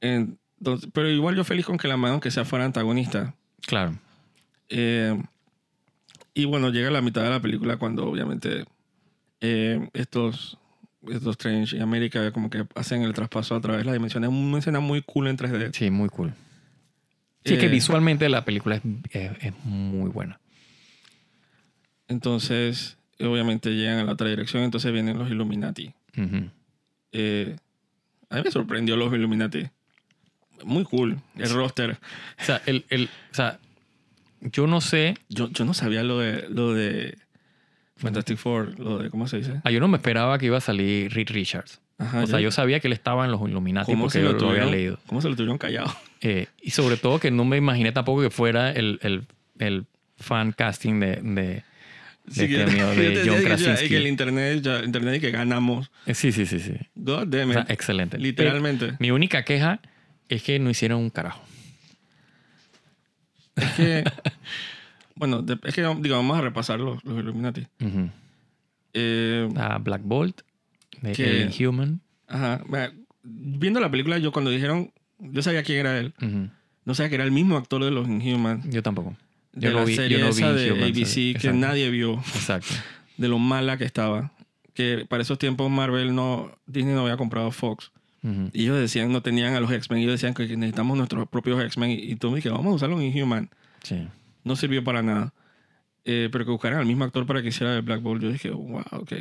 [0.00, 3.34] Entonces, pero igual yo feliz con que la mano que sea fuera antagonista
[3.66, 3.98] Claro.
[4.68, 5.18] Eh,
[6.34, 8.64] y bueno llega la mitad de la película cuando obviamente
[9.40, 10.58] eh, estos
[11.12, 14.30] estos Strange y América como que hacen el traspaso a través de la dimensión es
[14.30, 16.32] una escena muy cool en 3D Sí, muy cool.
[17.44, 20.40] Sí, es que Eh, visualmente la película es, es- es muy buena.
[22.08, 25.92] Entonces, obviamente llegan a la otra dirección, entonces vienen los Illuminati.
[27.12, 27.56] Eh,
[28.30, 29.64] a mí me sorprendió los Illuminati.
[30.64, 31.98] Muy cool, el roster.
[32.40, 33.58] O sea, el, el, o sea,
[34.40, 37.16] yo no sé, Yo, yo no sabía lo de, lo de
[38.04, 39.60] Fantastic Four, lo de, ¿cómo se dice?
[39.64, 41.80] ah, yo no me esperaba que iba a salir Reed Richards.
[41.98, 44.38] Ajá, o sea, yo sabía que él estaba en los Illuminati ¿cómo porque yo lo
[44.38, 44.98] lo había tuvieron- leído.
[45.06, 45.94] ¿Cómo se lo tuvieron callado?
[46.26, 49.26] Eh, y sobre todo que no me imaginé tampoco que fuera el, el,
[49.58, 49.84] el
[50.16, 51.62] fan casting de, de,
[52.30, 53.88] Sí, de, que- cameo yo de te John Krasinski.
[53.90, 55.90] que el internet, ya, internet y que ganamos.
[56.06, 56.72] Eh, Sí, sí, sí, sí.
[56.94, 57.58] God damn O it.
[57.58, 58.16] sea, excelente.
[58.18, 58.86] Literalmente.
[58.86, 59.80] Eh, mi única queja
[60.30, 61.42] es que no hicieron un carajo.
[63.56, 64.04] Es que,
[65.16, 67.66] bueno, es que, digo, vamos a repasar los, los Illuminati.
[67.80, 68.10] Ujú.
[68.92, 70.42] Eh, A Black Bolt,
[71.02, 72.00] de Que- Human.
[72.28, 72.62] ajá.
[73.22, 76.12] Viendo la película, yo cuando dijeron, yo sabía quién era él.
[76.22, 76.50] Ujú.
[76.84, 78.68] No sabía que era el mismo actor de los Inhumans.
[78.68, 79.16] Yo tampoco.
[79.52, 81.56] De la vi, serie yo no vi esa de Inhumans, ABC que exacto.
[81.58, 82.14] nadie vio.
[82.14, 82.74] Exacto.
[83.16, 84.32] De lo mala que estaba.
[84.74, 86.50] Que para esos tiempos Marvel no...
[86.66, 87.92] Disney no había comprado Fox.
[88.24, 88.50] Ujú.
[88.52, 90.00] Y ellos decían, no tenían a los X-Men.
[90.00, 91.90] Ellos decían que necesitamos nuestros propios X-Men.
[91.92, 93.48] Y, y tú me dijiste, vamos a usarlo en Inhuman.
[93.84, 94.06] Sí.
[94.44, 95.32] No sirvió para nada.
[96.04, 98.22] Eh, pero que buscaran al mismo actor para que hiciera el Black Bolt.
[98.22, 99.12] Yo dije, wow, ok.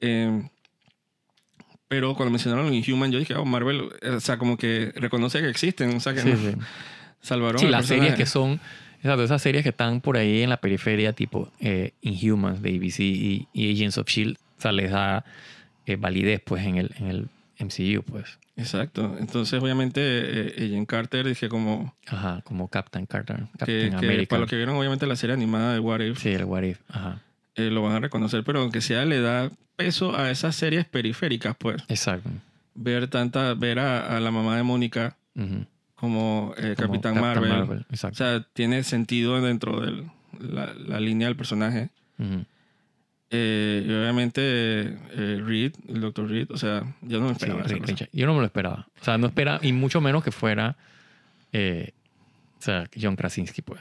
[0.00, 0.48] Eh,
[1.88, 5.48] pero cuando mencionaron Inhuman, yo dije, oh, Marvel, eh, o sea, como que reconoce que
[5.48, 5.96] existen.
[5.96, 6.56] O sea, que Sí, no- sí.
[7.20, 8.60] salvaron Sí, las series que son,
[8.98, 13.00] exacto, esas series que están por ahí en la periferia, tipo eh, Inhumans de ABC
[13.00, 15.24] y, y Agents of Shield, o sea, les da
[15.86, 17.28] eh, validez pues en el, en el
[17.58, 18.38] MCU, pues.
[18.56, 19.16] Exacto.
[19.18, 24.30] Entonces, obviamente, eh, Agent Carter, dije como Ajá, como Captain Carter, que, Captain que America.
[24.30, 26.80] para los que vieron, obviamente, la serie animada de What If, Sí, el What If,
[26.88, 27.20] ajá.
[27.54, 31.54] eh, lo van a reconocer, pero aunque sea, le da peso a esas series periféricas,
[31.58, 31.82] pues.
[31.88, 32.30] Exacto.
[32.74, 35.66] Ver tanta, ver a, a la mamá de Mónica Ujú.
[35.94, 37.80] como, eh, Como Capitán Captain Marvel.
[37.80, 38.16] O Exacto.
[38.16, 40.02] sea, tiene sentido dentro de
[40.40, 41.90] la, la línea del personaje.
[42.18, 42.44] Ujú.
[43.30, 46.28] Eh, y obviamente, eh, Reed, el Dr.
[46.28, 48.08] Reed, o sea, yo no me Sí, esperaba esa cosa.
[48.12, 48.86] Yo no me lo esperaba.
[49.00, 50.76] O sea, no esperaba, y mucho menos que fuera,
[51.52, 51.90] eh,
[52.58, 53.80] o sea, John Krasinski, pues.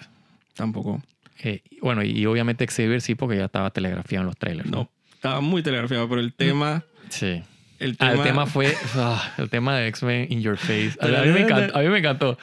[0.56, 1.02] Tampoco.
[1.44, 4.70] Y bueno, y obviamente Xavier sí, porque ya estaba telegrafiado en los trailers.
[4.70, 6.84] No, estaba muy telegrafiado, pero el tema...
[7.10, 7.44] Sí.
[7.78, 10.94] El Ah, tema, el tema fue ah, el tema de X-Men in Your Face.
[11.02, 12.40] A, a mí me encantó, a mí me encantó.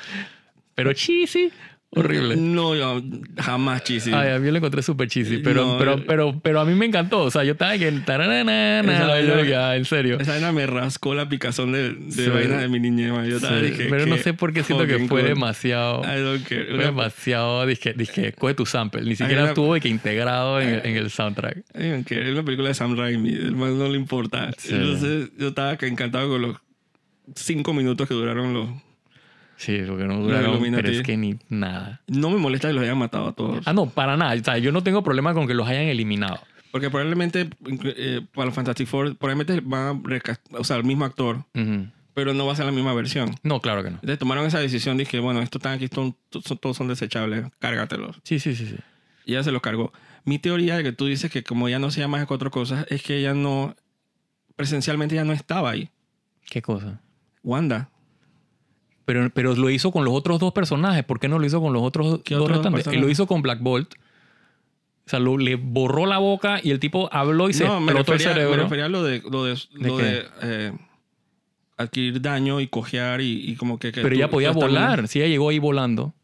[0.75, 1.51] Pero cheesy,
[1.95, 2.37] horrible.
[2.37, 3.03] No, yo
[3.39, 4.13] jamás cheesy.
[4.13, 6.05] Ay, a mí lo encontré súper cheesy, pero, No, pero, eh.
[6.07, 7.21] pero, pero a mí me encantó.
[7.23, 7.91] O sea, yo estaba que...
[7.93, 10.19] taranana, vaina- ya, en serio.
[10.21, 12.29] Esa vaina me rascó la picazón de, de Sí.
[12.29, 13.13] vaina de mi niñez.
[13.29, 15.25] Yo estaba, Sí, dije, pero no sé por qué siento que fue cool.
[15.25, 16.03] demasiado...
[16.03, 16.65] I don't care.
[16.67, 19.03] Fue Una- demasiado, dije, dije, coge tu sample.
[19.03, 21.59] Ni siquiera estuvo que integrado en, el- en el soundtrack.
[21.79, 22.23] I don't care.
[22.27, 23.31] Es una película de Sam Raimi.
[23.31, 24.51] El man no le importa.
[24.57, 24.75] Sí.
[24.75, 26.57] Entonces, yo estaba encantado con los
[27.37, 28.69] cinco minutos que duraron los...
[29.57, 32.01] Sí, porque no duraron, pero es que ni nada.
[32.09, 33.67] No me molesta que los hayan matado a todos.
[33.67, 34.35] Ah, no, para nada.
[34.35, 36.41] O sea, yo no tengo problema con que los hayan eliminado.
[36.73, 37.51] Porque probablemente
[37.97, 41.87] eh, para los Fantastic Four, probablemente van a o sea, el mismo actor, Ujú.
[42.15, 43.35] pero no va a ser la misma versión.
[43.43, 43.97] No, claro que no.
[43.97, 46.17] Entonces tomaron esa decisión, dije, bueno, estos están aquí, son-
[46.61, 48.21] todos son desechables, cárgatelos.
[48.25, 48.77] Sí, sí, sí, sí.
[49.27, 49.93] Y ella se los cargó.
[50.25, 52.87] Mi teoría de que tú dices que como ya no se llama más cuatro cosas,
[52.89, 53.77] es que ella no,
[54.57, 55.91] presencialmente ya no estaba ahí.
[56.51, 57.01] ¿Qué cosa?
[57.43, 57.91] Wanda.
[59.13, 61.05] Pero, pero lo hizo con los otros dos personajes.
[61.05, 62.87] ¿Por qué no lo hizo con los otros ¿Qué dos otros restantes?
[62.87, 63.93] Él lo hizo con Black Bolt.
[65.05, 67.93] O sea, lo- le borró la boca y el tipo habló y se no, me
[67.93, 70.03] el refería, me refería a lo de, lo de, lo qué?
[70.05, 70.73] de, eh,
[71.77, 73.93] adquirir daño y cojear y, y como que...
[73.93, 75.09] que pero tú- ella podía volar.
[75.09, 76.15] Sí, ella llegó ahí volando.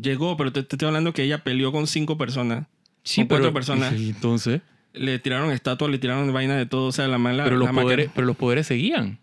[0.00, 2.66] Llegó, pero te, te estoy hablando que ella peleó con cinco personas.
[3.02, 3.92] Sí, Con cuatro personas.
[3.98, 4.62] y Entonces...
[4.92, 6.86] Le tiraron estatuas, le tiraron vaina de todo.
[6.86, 7.44] O sea, la mala...
[7.44, 9.18] Pero los, la máquina- poderes, pero los poderes seguían.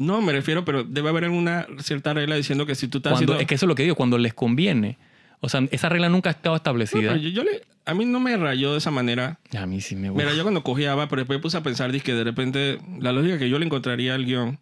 [0.00, 3.32] No, me refiero, pero debe haber alguna cierta regla diciendo que si tú estás Cuando,
[3.34, 3.40] haciendo...
[3.42, 4.96] es que eso es lo que digo, cuando les conviene.
[5.40, 7.00] O sea, esa regla nunca ha estado No, establecida.
[7.12, 9.38] pero yo, yo le, a mí no me rayó de esa manera.
[9.56, 10.36] a mí sí me Mira, gusta.
[10.36, 13.48] yo cuando cojeaba, pero después puse a pensar, dije que de repente la lógica que
[13.50, 14.58] yo le encontraría al guion,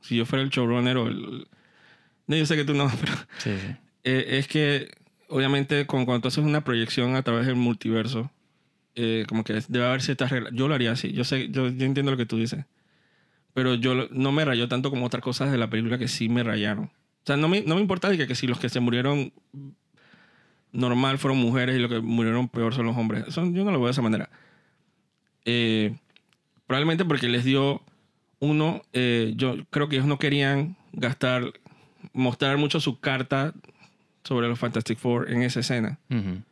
[0.00, 1.46] si yo fuera el showrunner o el...
[2.26, 3.76] No, yo sé que tú no, pero Sí, sí.
[4.04, 4.90] eh, es que
[5.28, 8.30] obviamente con, cuando tú haces una proyección a través del multiverso,
[8.96, 10.52] eh, como que debe haber ciertas reglas.
[10.54, 11.12] Yo lo haría así.
[11.12, 12.64] Yo sé, yo, yo entiendo lo que tú dices.
[13.54, 16.42] Pero yo no me rayó tanto como otras cosas de la película que sí me
[16.42, 16.86] rayaron.
[16.86, 19.32] O sea, no me, no me importa de que, que si los que se murieron
[20.72, 23.24] normal fueron mujeres y los que murieron peor son los hombres.
[23.28, 24.28] Eso yo no lo veo de esa manera.
[25.44, 25.96] Eh,
[26.66, 27.82] probablemente porque les dio
[28.40, 31.52] uno, eh, yo creo que ellos no querían gastar,
[32.12, 33.54] mostrar mucho su carta
[34.24, 35.98] sobre los Fantastic Four en esa escena.
[36.10, 36.42] Ujú.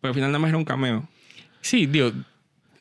[0.00, 1.08] Pero al final nada más era un cameo.
[1.60, 2.12] Sí, digo,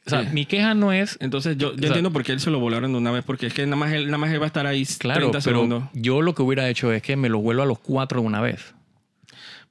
[0.05, 0.29] o sea, Sí.
[0.33, 2.91] mi queja no es, Entonces yo, yo sea- entiendo por qué él se lo volaron
[2.91, 4.67] de una vez, porque es que nada más él, nada más él va a estar
[4.67, 7.65] ahí claro, 30 pero yo lo que hubiera hecho es que me lo vuelvo a
[7.65, 8.73] los cuatro de una vez.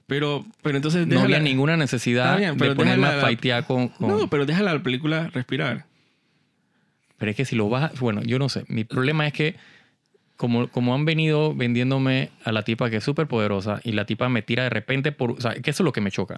[0.07, 3.89] Pero, pero entonces No había déjala- ninguna necesidad bien, de ponerme déjala- a fightear con...
[3.89, 5.87] con- No, pero deja la película respirar.
[7.17, 7.85] Pero es que si lo vas...
[7.91, 8.65] a- Bueno, yo no sé.
[8.69, 9.57] Mi problema es que
[10.37, 14.29] como, como han venido vendiéndome a la tipa que es súper poderosa y la tipa
[14.29, 15.31] me tira de repente por...
[15.31, 16.35] O sea, que eso es lo que me choca.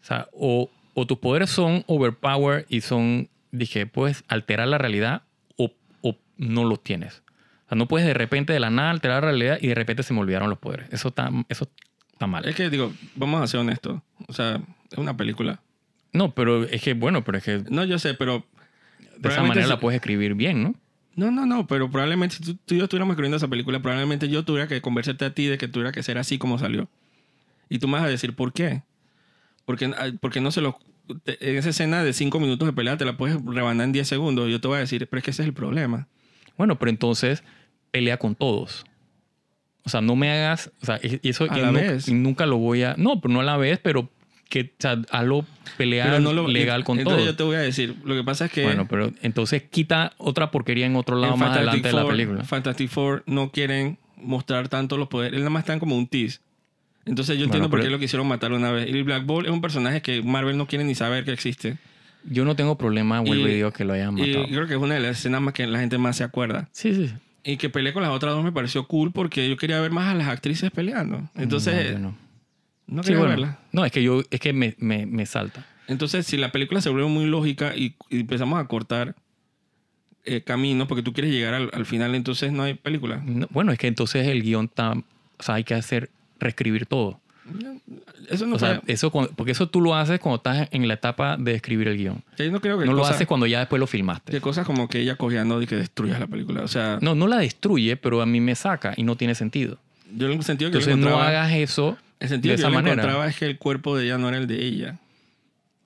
[0.00, 0.68] O sea, o,
[1.00, 3.28] o tus poderes son overpower y son...
[3.50, 5.22] Dije, puedes alterar la realidad
[5.56, 5.72] o,
[6.02, 7.22] o no los tienes.
[7.66, 10.02] O sea, no puedes de repente de la nada alterar la realidad y de repente
[10.02, 10.88] se me olvidaron los poderes.
[10.92, 11.68] Eso está, eso
[12.12, 12.46] está mal.
[12.46, 14.00] Es que digo, vamos a ser honestos.
[14.26, 15.60] O sea, es una película.
[16.12, 18.44] No, pero es que, bueno, pero es que de No, yo sé, pero...
[18.98, 20.74] esa probablemente manera si- la puedes escribir bien, ¿no?
[21.16, 24.28] No, no, no, pero probablemente si tú, tú y yo estuviéramos escribiendo esa película, probablemente
[24.28, 26.88] yo tuviera que conversarte a ti de que tuviera que ser así como salió.
[27.68, 28.82] Y tú me vas a decir, ¿por qué?
[29.68, 29.92] Porque,
[30.22, 30.78] porque no se lo...
[31.26, 34.50] En esa escena de cinco minutos de pelea te la puedes rebanar en 10 segundos.
[34.50, 36.08] Yo te voy a decir, pero es que ese es el problema.
[36.56, 37.44] Bueno, pero entonces
[37.90, 38.86] pelea con todos.
[39.84, 40.70] O sea, no me hagas.
[40.82, 42.08] O sea, eso A y la nu- vez.
[42.08, 42.94] y nunca lo voy a.
[42.96, 44.10] No, pero no a la vez, pero
[44.48, 45.44] que o sea, hazlo
[45.76, 47.32] pelear no lo, legal con entonces todos.
[47.32, 48.62] yo te voy a decir, lo que pasa es que...
[48.62, 52.00] Bueno, pero entonces quita otra porquería en otro lado en más Fantastic adelante de la
[52.00, 52.44] Four- película.
[52.44, 55.34] Fantastic Four no quieren mostrar tanto los poderes.
[55.34, 56.40] Él nada más están como un tease.
[57.08, 58.88] Entonces yo Bueno, entiendo por pero- qué lo quisieron matar una vez.
[58.88, 61.78] Y Black Bolt es un personaje que Marvel no quiere ni saber que existe.
[62.24, 64.46] Yo no tengo problema, vuelvo Y- y digo que lo hayan Y matado.
[64.48, 66.68] creo que es una de las escenas más que la gente más se acuerda.
[66.72, 67.12] Sí, sí.
[67.44, 70.08] Y que peleé con las otras dos me pareció cool porque yo quería ver más
[70.08, 71.30] a las actrices peleando.
[71.36, 72.18] Entonces, No, no,
[72.88, 73.02] no.
[73.02, 73.30] Sí, quería bueno.
[73.30, 73.58] verla.
[73.72, 75.64] No, es que yo, es que me, me, me salta.
[75.86, 79.14] Entonces, si la película se vuelve muy lógica y, y empezamos a cortar
[80.24, 83.22] eh, caminos porque tú quieres llegar al, al final, entonces no hay película.
[83.24, 84.92] No, bueno, es que entonces el guion está.
[84.92, 86.10] O sea, hay que hacer.
[86.40, 87.20] Reescribir todo.
[88.28, 90.86] Eso no O sea, fue- eso, cuando- porque eso tú lo haces cuando estás en
[90.86, 92.22] la etapa de escribir el guion.
[92.36, 94.32] yo no creo que No lo cosas- haces cuando ya después lo filmaste.
[94.32, 96.62] que cosas como que ella cogiendo y que destruyas la película.
[96.62, 99.78] O sea, No, no la destruye, pero a mí me saca y no tiene sentido.
[100.14, 102.60] yo en el sentido que yo Entonces no encontraba, hagas eso el sentido de que
[102.60, 102.94] esa yo manera.
[102.94, 104.98] encontraba es que el cuerpo de ella no era el de ella.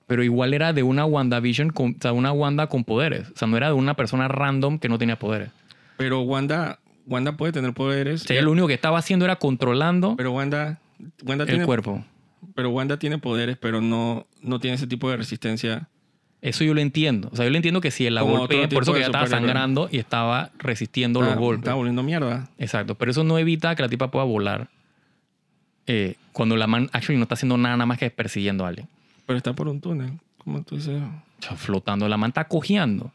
[0.07, 3.29] Pero igual era de una WandaVision, con, o sea, una Wanda con poderes.
[3.29, 5.49] O sea, no era de una persona random que no tenía poderes.
[5.97, 8.23] Pero Wanda, Wanda puede tener poderes.
[8.23, 10.79] O sea, ella lo único que estaba haciendo era controlando Pero Wanda,
[11.23, 12.03] Wanda el tiene, cuerpo.
[12.55, 15.89] pero Wanda tiene poderes, pero no, no tiene ese tipo de resistencia.
[16.41, 17.29] Eso yo lo entiendo.
[17.31, 18.99] O sea, yo lo entiendo que si la Como golpea, otro tipo por eso que
[18.99, 21.63] ella estaba sangrando y estaba resistiendo los golpes.
[21.63, 22.49] Está volviendo mierda.
[22.57, 24.69] Exacto, pero eso no evita que la tipa pueda volar
[25.87, 28.87] eh, cuando la man actually no está haciendo nada, nada más que persiguiendo a alguien.
[29.25, 30.19] Pero está por un túnel.
[30.37, 31.01] Como tú dices.
[31.01, 32.07] O sea, flotando.
[32.09, 33.05] La man está cojeando.
[33.05, 33.11] O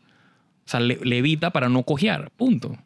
[0.71, 2.31] sea, le, le evita para no cojear.
[2.37, 2.77] Punto.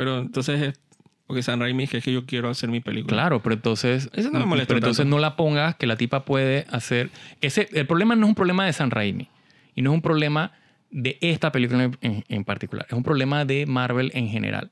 [0.00, 0.80] Pero entonces es
[1.26, 3.12] porque San Raimi es que yo quiero hacer mi película.
[3.14, 4.08] Claro, pero entonces.
[4.14, 5.14] Eso no me molesta Pero entonces tanto.
[5.16, 7.10] no la pongas que la tipa puede hacer.
[7.42, 9.28] Ese, el problema no es un problema de San Raimi.
[9.74, 10.52] Y no es un problema
[10.90, 12.86] de esta película en, en- en particular.
[12.88, 14.70] Es un problema de Marvel en general.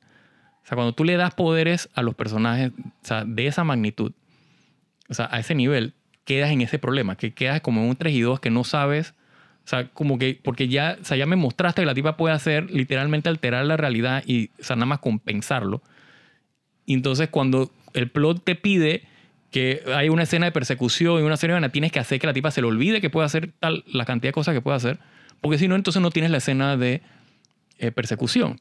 [0.65, 4.13] O sea, cuando tú le das poderes a los personajes o sea, de esa magnitud,
[5.11, 5.93] o sea, a ese nivel,
[6.25, 9.15] quedas en ese problema, que quedas como en un 3 y 2 que no sabes.
[9.69, 12.35] O sea, como que, porque ya, o sea, ya me mostraste que la tipa puede
[12.35, 15.83] hacer literalmente alterar la realidad y, o sea, nada más compensarlo.
[16.87, 19.03] Y entonces cuando el plot te pide
[19.51, 22.33] que hay una escena de persecución y una serie de tienes que hacer que la
[22.33, 24.99] tipa se le olvide que puede hacer tal, la cantidad de cosas que puede hacer.
[25.43, 27.03] Porque si no, entonces no tienes la escena de
[27.79, 28.59] eh, persecución.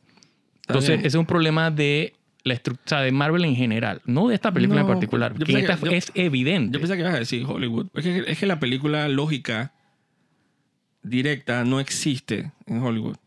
[0.68, 4.52] Entonces, ese es un problema de la estructura de Marvel en general, no de esta
[4.52, 5.34] película en No, particular.
[5.38, 6.74] yo que esta que- yo- es evidente.
[6.76, 7.88] Yo pensé que ibas a decir Hollywood.
[7.94, 9.72] Es que, es que la película lógica
[11.10, 13.18] directa no existe en Hollywood.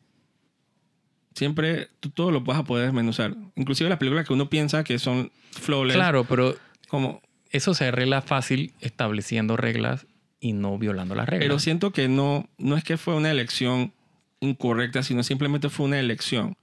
[1.34, 3.34] Siempre tú todo lo vas a poder desmenuzar.
[3.54, 5.96] Inclusive las películas que uno piensa que son flawless.
[5.96, 6.56] claro, pero
[6.88, 10.06] Como, eso se arregla fácil estableciendo reglas
[10.40, 11.46] y no violando las reglas.
[11.46, 13.92] pero siento que no, no es que fue una elección
[14.40, 16.56] incorrecta, sino simplemente fue una elección.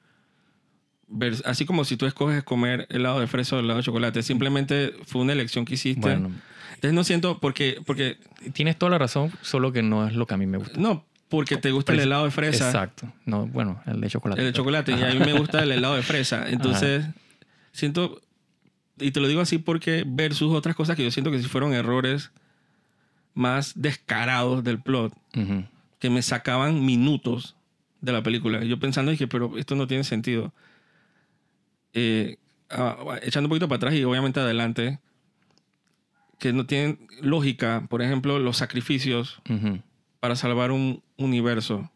[1.45, 5.21] Así como si tú escoges comer helado de fresa o helado de chocolate, simplemente fue
[5.21, 6.01] una elección que hiciste.
[6.01, 6.31] bueno,
[6.75, 8.17] Entonces no siento porque, porque
[8.53, 10.79] tienes toda la razón, solo que no es lo que a mí me gusta.
[10.79, 12.67] no, porque te gusta el helado de fresa.
[12.67, 13.11] Exacto.
[13.25, 14.41] No, bueno, el de chocolate.
[14.41, 14.91] El de chocolate.
[14.93, 16.49] Y a mí me gusta el helado de fresa.
[16.49, 17.05] Entonces,
[17.71, 18.21] siento.
[18.99, 21.73] Y te lo digo así porque versus otras cosas que yo siento que sí fueron
[21.73, 22.31] errores
[23.33, 25.13] más descarados del plot,
[25.99, 27.55] que me sacaban minutos
[28.01, 28.63] de la película.
[28.63, 30.53] Yo pensando, dije, pero esto no tiene sentido.
[31.93, 32.37] Eh,
[32.69, 34.99] ah, echando un poquito para atrás y obviamente adelante,
[36.39, 37.85] que no tienen lógica.
[37.89, 39.41] Por ejemplo, los sacrificios
[40.19, 41.89] para salvar un universo.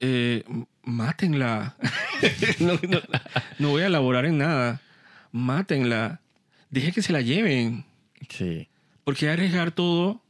[0.00, 0.44] Eh,
[0.82, 1.76] mátenla.
[2.60, 3.00] no, no-
[3.58, 4.80] no voy a elaborar en nada.
[5.32, 6.20] Mátenla.
[6.70, 7.84] Deje que se la lleven.
[8.28, 8.68] Sí.
[9.04, 10.22] Porque arriesgar todo.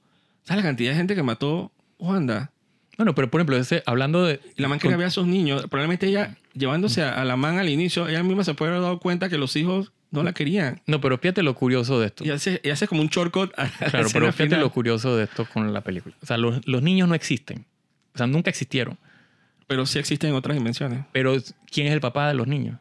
[0.44, 2.52] ¿Sabes la cantidad de gente que mató Wanda?
[2.96, 4.40] Bueno, pero por ejemplo, ese, hablando de...
[4.56, 5.62] La man quería ver a sus niños.
[5.68, 8.98] Probablemente ella, llevándose a, a la man al inicio, ella misma se puede haber dado
[8.98, 10.80] cuenta que los hijos no la querían.
[10.86, 12.24] No, pero fíjate lo curioso de esto.
[12.24, 14.60] Y hace, y hace como un shortcut a Claro, pero fíjate final.
[14.60, 16.14] lo curioso de esto con la película.
[16.22, 17.64] O sea, los, los niños no existen.
[18.14, 18.96] O sea, nunca existieron.
[19.66, 21.04] Pero sí existen otras dimensiones.
[21.12, 21.36] Pero
[21.70, 22.76] ¿quién es el papá de los niños?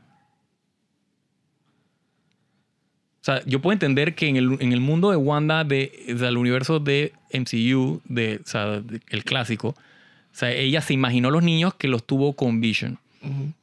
[3.21, 6.17] O sea, yo puedo entender que en el, en el mundo de Wanda, de, o
[6.17, 9.75] sea, el universo de MCU, de, o sea, de- el clásico, o
[10.31, 12.99] sea, ella se imaginó los niños que los tuvo con Vision.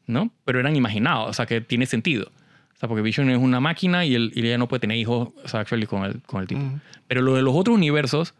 [0.06, 0.30] ¿no?
[0.44, 2.30] Pero eran imaginados, o sea, que tiene sentido.
[2.84, 5.48] Sea, porque Vision es una máquina y, él- y ella no puede tener hijos, o
[5.48, 6.60] sea, actually, con el, con el tipo.
[7.08, 8.34] Pero lo de los otros universos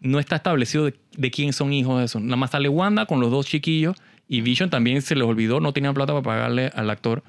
[0.00, 2.20] no está establecido de, de quién son hijos de eso.
[2.20, 3.96] Nada más sale Wanda con los dos chiquillos
[4.28, 7.22] y Vision también se les olvidó, no tenían plata para pagarle al actor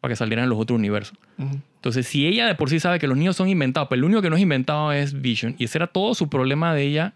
[0.00, 1.16] para que salieran en los otros universos.
[1.38, 1.58] Ujú.
[1.76, 4.20] Entonces, si ella de por sí sabe que los niños son inventados, pero el único
[4.22, 7.12] que no es inventado es Vision, y ese era todo su problema de ella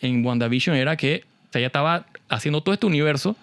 [0.00, 3.36] en WandaVision, era que o sea, ella estaba haciendo todo este universo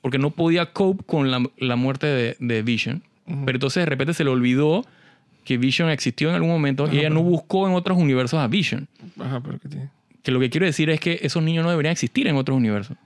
[0.00, 3.02] porque no podía cope con la, la muerte de, de Vision.
[3.44, 4.84] Pero entonces de repente se le olvidó
[5.44, 8.46] que Vision existió en algún momento Ajá, y ella no buscó en otros universos a
[8.46, 8.88] Vision.
[9.18, 9.90] Ajá, pero ¿qué tiene?
[10.22, 12.96] Que lo que quiero decir es que esos niños no deberían existir en otros universos.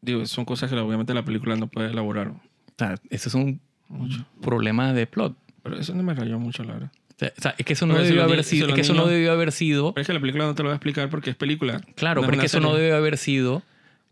[0.00, 2.40] Digo, son cosas que obviamente la película no puede elaborar O
[2.78, 4.24] sea, ese es un mucho.
[4.40, 5.36] problema de plot.
[5.62, 6.92] Pero eso no me rayó mucho, la verdad.
[7.20, 9.50] O sea, es que eso no debió haber sido, es que eso no debió haber
[9.50, 11.80] sido Pero es que la película no te lo voy a explicar porque es película.
[11.94, 13.62] Claro, no pero es que eso no debe haber sido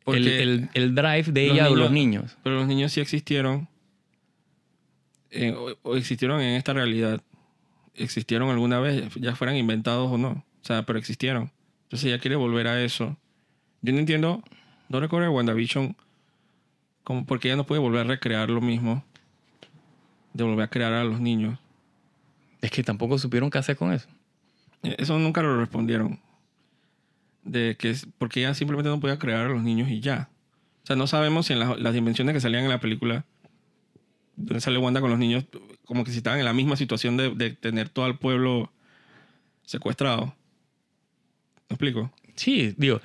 [0.07, 2.37] el, el- el drive de ella o los niños.
[2.43, 3.69] Pero los niños sí existieron.
[5.31, 7.21] eh, o, o existieron en esta realidad.
[7.95, 10.31] Existieron alguna vez, ya fueran inventados o no.
[10.31, 11.51] O sea, pero existieron.
[11.85, 13.17] Entonces ella quiere volver a eso.
[13.83, 14.43] Yo no entiendo,
[14.89, 15.97] no recuerdo de WandaVision,
[17.05, 19.05] como porque ella no puede volver a recrear lo mismo.
[20.33, 21.59] De volver a crear a los niños.
[22.61, 24.09] Es que tampoco supieron qué hacer con eso.
[24.83, 26.19] Eh, Eso nunca lo respondieron.
[27.45, 30.31] De que porque ella simplemente no podía crear a los niños y ya.
[30.83, 33.25] O sea, no sabemos si en las, las dimensiones que salían en la película,
[34.37, 35.45] donde sale Wanda con los niños,
[35.85, 38.73] como que si estaban en la misma situación de, de tener todo el pueblo
[39.65, 40.35] secuestrado.
[41.69, 42.13] ¿Me explico?
[42.35, 43.01] Sí, digo,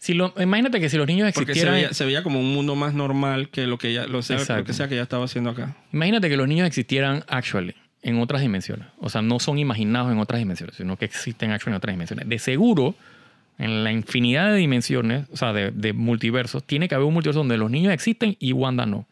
[0.00, 2.54] si lo, imagínate que si los niños Porque se existieran, veía, se veía como un
[2.54, 5.26] mundo más normal que lo que ella, lo, sea, lo que sea que ella estaba
[5.26, 5.76] haciendo acá.
[5.92, 8.86] imagínate que los niños existieran actually en otras dimensiones.
[8.98, 12.26] O sea, no son imaginados en otras dimensiones, sino que existen actually en otras dimensiones.
[12.26, 12.94] De seguro,
[13.58, 17.40] en la infinidad de dimensiones, o sea, de, de multiversos, tiene que haber un multiverso
[17.40, 18.98] donde los niños existen y Wanda no.
[18.98, 19.06] O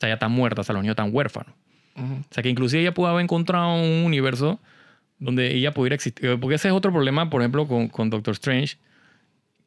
[0.00, 1.54] sea, ya están muertas, o sea, los niños están huérfanos.
[1.96, 4.58] O sea, que inclusive ella pudo haber encontrado un universo
[5.18, 6.38] donde ella pudiera existir.
[6.40, 8.78] Porque ese es otro problema, por ejemplo, con, con Doctor Strange,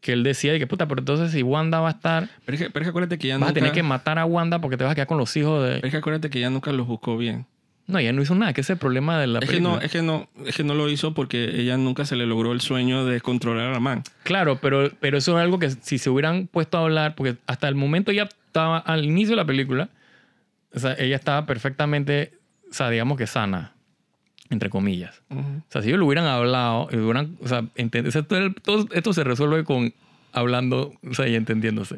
[0.01, 2.64] que él decía de que, puta, pero entonces si Wanda va a estar, Pero, es
[2.64, 3.51] que, pero es que acuérdate que ella vas nunca...
[3.51, 5.80] a tener que matar a Wanda porque te vas a quedar con los hijos pero
[5.80, 5.88] de...
[5.88, 7.45] es que acuérdate que ella nunca los buscó bien.
[7.86, 9.75] No, ella no hizo nada, que ese es el problema de la Es que, película.
[9.75, 12.53] no, es, que no, es que no lo hizo porque ella nunca se le logró
[12.53, 14.03] el sueño de controlar a la man.
[14.23, 17.67] Claro, pero, pero eso es algo que si se hubieran puesto a hablar, porque hasta
[17.67, 19.89] el momento ella estaba al inicio de la película,
[20.73, 22.34] o sea, ella estaba perfectamente,
[22.71, 23.73] o sea, digamos que sana,
[24.49, 25.21] entre comillas.
[25.29, 25.41] Ujú.
[25.41, 29.11] O sea, si ellos lo hubieran hablado, hubieran, o sea, o sea, todo, todo esto
[29.11, 29.93] se resuelve con
[30.31, 31.97] hablando, o sea, y entendiéndose.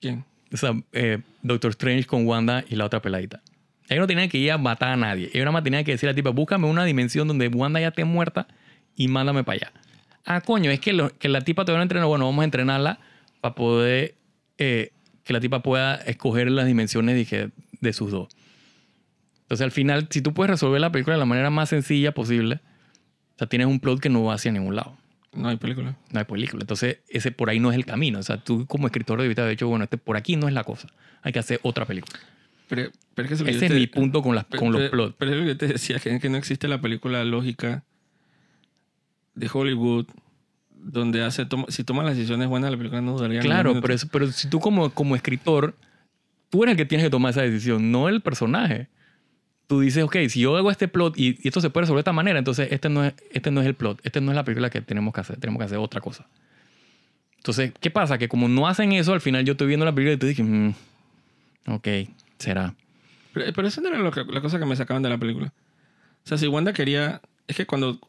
[0.00, 0.24] ¿Quién?
[0.52, 3.42] O sea, eh, Doctor Strange con Wanda y la otra peladita.
[3.88, 5.26] Ellos no tenían que ir a matar a nadie.
[5.32, 7.88] Ellos nada más tenían que decir a la tipa, búscame una dimensión donde Wanda ya
[7.88, 8.48] esté muerta
[8.96, 9.72] y mándame para allá.
[10.24, 12.08] Ah, coño, es que, lo- que la tipa todavía no entrenó.
[12.08, 12.98] Bueno, vamos a entrenarla
[13.40, 14.14] para poder
[14.58, 14.90] eh,
[15.22, 18.28] que la tipa pueda escoger las dimensiones dije, de sus dos.
[19.42, 22.60] Entonces, al final, si tú puedes resolver la película de la manera más sencilla posible,
[23.36, 24.96] o sea, tienes un plot que no va hacia ningún lado.
[25.32, 25.94] No hay película.
[26.10, 26.62] No hay película.
[26.62, 28.18] Entonces, ese por ahí no es el camino.
[28.18, 30.64] O sea, tú como escritor debiste haber dicho, bueno, este por aquí no es la
[30.64, 30.88] cosa.
[31.22, 32.18] Hay que hacer otra película.
[32.68, 35.14] Pero, pero es que Ese es te- mi punto con, las, pero- con los plots.
[35.18, 37.84] Pero es lo que te decía, que, que no existe la película lógica
[39.34, 40.06] de Hollywood
[40.74, 44.08] donde hace toma- si toma las decisiones buenas la película no duraría Claro, pero, eso-
[44.10, 45.74] pero si tú como, como escritor,
[46.50, 48.88] tú eres el que tienes que tomar esa decisión, no el personaje.
[49.66, 52.02] Tú dices, ok, si yo hago este plot y, y esto se puede resolver de
[52.02, 54.44] esta manera, entonces este no, es, este no es el plot, este no es la
[54.44, 56.26] película que tenemos que hacer, tenemos que hacer otra cosa.
[57.38, 58.16] Entonces, ¿qué pasa?
[58.18, 60.42] Que como no hacen eso, al final yo estoy viendo la película y te dije,
[60.44, 60.74] mm,
[61.66, 61.88] ok,
[62.38, 62.74] será.
[63.32, 65.52] Pero, pero eso no era lo que- la cosa que me sacaban de la película.
[66.24, 67.20] O sea, si Wanda quería...
[67.46, 67.98] Es que cuando...
[67.98, 68.08] Por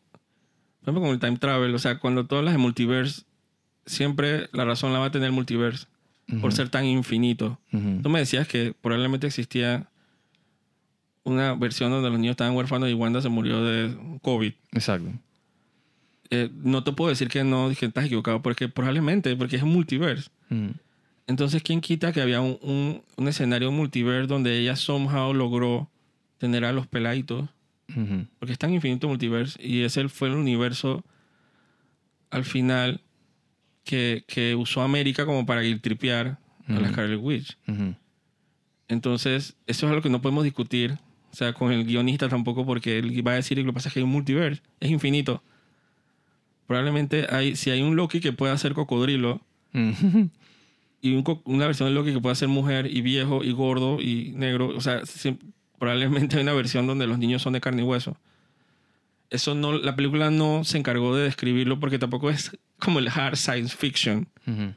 [0.93, 3.23] ejemplo, con el time travel, o sea, cuando todas las de multiverse,
[3.85, 5.85] siempre la razón la va a tener el multiverse
[6.27, 7.59] por Ujú, ser tan infinito.
[7.73, 8.01] ujú.
[8.03, 9.87] Tú me decías que probablemente existía
[11.23, 14.53] una versión donde los niños estaban huérfanos y Wanda se murió de COVID.
[14.71, 15.11] Exacto.
[16.29, 19.73] Eh, no te puedo decir que no, dije, estás equivocado, porque probablemente, porque es un
[19.73, 20.29] multiverse.
[20.49, 20.73] Ujú.
[21.27, 25.89] Entonces, ¿quién quita que había un, un, un escenario multiverse donde ella somehow logró
[26.37, 27.49] tener a los peladitos?
[27.89, 28.25] Ujú.
[28.39, 31.03] Porque es tan infinito multiverse y ese fue el universo
[32.29, 33.01] al final
[33.83, 36.89] que, que usó América como para tripear a la.
[36.89, 37.57] Scarlet Witch.
[37.67, 37.95] Ujú.
[38.87, 40.97] Entonces, eso es algo que no podemos discutir
[41.37, 43.93] sea, con el guionista tampoco, porque él va a decir que lo que pasa es
[43.93, 45.43] que hay un multiverse, es infinito.
[46.65, 49.39] Probablemente hay, si hay un Loki que pueda ser cocodrilo.
[51.01, 54.31] Y un una versión de Loki que pueda ser mujer y viejo y gordo y
[54.35, 55.01] negro, o sea,
[55.79, 58.17] probablemente hay una versión donde los niños son de carne y hueso.
[59.29, 63.35] Eso no, la película no se encargó de describirlo porque tampoco es como el hard
[63.35, 64.73] science fiction, Ujú.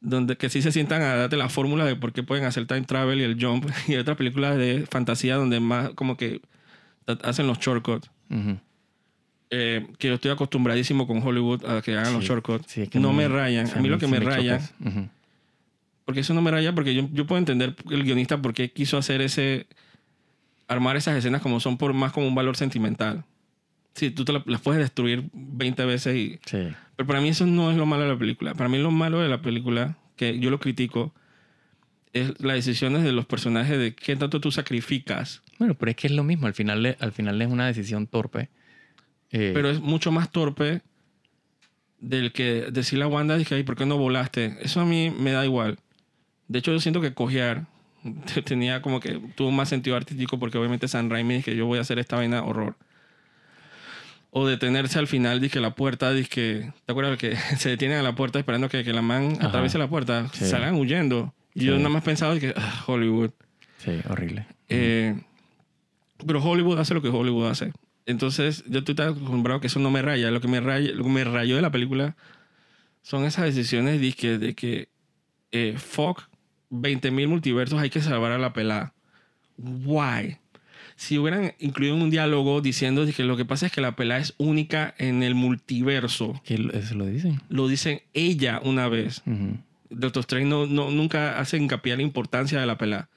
[0.00, 2.82] donde que sí se sientan a darte la fórmula de por qué pueden hacer time
[2.82, 6.40] travel y el jump, y hay otras películas de fantasía donde más como que
[7.22, 8.10] hacen los shortcuts.
[8.30, 8.58] Ujú.
[9.50, 12.64] Eh, que yo estoy acostumbradísimo con Hollywood a que hagan los Sí, shortcuts.
[12.72, 13.68] sí, es que no muy- me rayan.
[13.70, 14.88] a mí lo que sí me raya, choca.
[14.90, 15.08] Ujú.
[16.04, 18.96] Porque eso no me raya, porque yo, yo puedo entender el guionista por qué quiso
[18.98, 19.66] hacer ese,
[20.68, 23.24] armar esas escenas como son por más como un valor sentimental.
[23.94, 26.38] Sí, tú te la- las puedes destruir 20 veces y...
[26.46, 26.68] Sí.
[26.96, 28.54] Pero para mí eso no es lo malo de la película.
[28.54, 31.12] Para mí lo malo de la película, que yo lo critico,
[32.14, 35.42] es las decisiones de los personajes de qué tanto tú sacrificas.
[35.58, 36.46] Bueno, pero es que es lo mismo.
[36.46, 38.48] Al final, al final es una decisión torpe.
[39.30, 40.82] Eh, Pero es mucho más torpe
[42.00, 44.58] del que decirle a Wanda, dije, ay, ¿por qué no volaste?
[44.60, 45.78] Eso a mí me da igual.
[46.48, 47.66] De hecho, yo siento que cojear
[48.44, 51.78] tenía como que tuvo más sentido artístico porque obviamente San Raimi dice que yo voy
[51.78, 52.76] a hacer esta vaina horror.
[54.34, 58.14] O detenerse al final, dije la puerta, dije, ¿te acuerdas que se detienen a la
[58.14, 59.48] puerta esperando que, que la man Ajá.
[59.48, 60.28] atraviese la puerta?
[60.32, 60.46] Sí.
[60.46, 61.34] Salgan huyendo.
[61.54, 61.78] Y yo Sí.
[61.78, 63.30] nada más pensaba que ah, Hollywood.
[63.78, 64.46] sí, horrible.
[64.70, 65.20] Eh,
[66.26, 67.72] pero Hollywood hace lo que Hollywood hace.
[68.06, 70.30] Entonces, yo estoy tan acostumbrado que eso no me raya.
[70.30, 72.16] Lo que me, raya, lo que me rayó de la película
[73.02, 74.88] son esas decisiones de que, de que
[75.50, 76.22] eh, fuck
[76.72, 78.92] 20.000 multiversos hay que salvar a la pelada.
[79.58, 80.38] Why?
[80.96, 84.34] Si hubieran incluido un diálogo diciendo que lo que pasa es que la pelada es
[84.38, 87.40] única en el multiverso, Que lo- eso lo dicen.
[87.48, 89.22] lo dicen ella una vez.
[89.26, 89.58] Ujú.
[89.90, 93.08] Doctor Strange no, no, nunca hace hincapié a la importancia de la pelada.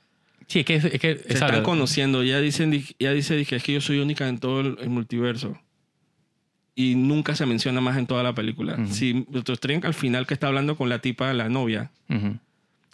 [0.48, 0.76] Sí, es que...
[0.76, 2.24] Es que Se están conociendo.
[2.24, 5.58] Ya, dicen, ya dice dije, es que yo soy única en todo el, el multiverso.
[6.76, 8.78] Y nunca se menciona más en toda la película.
[8.88, 12.38] Si Doctor Strange al final que está hablando con la tipa, la novia, Ujú.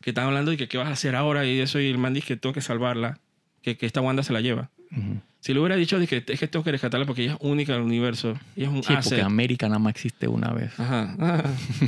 [0.02, 2.14] Que están hablando de que qué vas a hacer ahora y eso, y el man
[2.14, 3.20] dice que tengo que salvarla,
[3.62, 4.70] que, que esta Wanda se la lleva.
[4.92, 5.22] Ujú.
[5.40, 7.80] Si le hubiera dicho que es que tengo que rescatarla porque ella es única en
[7.80, 9.12] el universo, ella es un Sí, asset.
[9.14, 10.80] porque América nada más existe una vez.
[10.80, 11.16] Ajá.
[11.20, 11.44] Ah.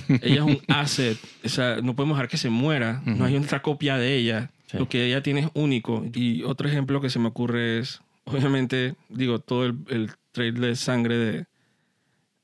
[0.21, 1.17] ella es un asset.
[1.45, 3.01] O sea, no podemos dejar que se muera.
[3.05, 3.23] No Ujú.
[3.25, 4.49] hay otra copia de ella.
[4.67, 4.77] Sí.
[4.79, 6.03] Lo que ella tiene es único.
[6.15, 10.75] Y otro ejemplo que se me ocurre es, obviamente, digo, todo el, el trail de
[10.75, 11.45] sangre de,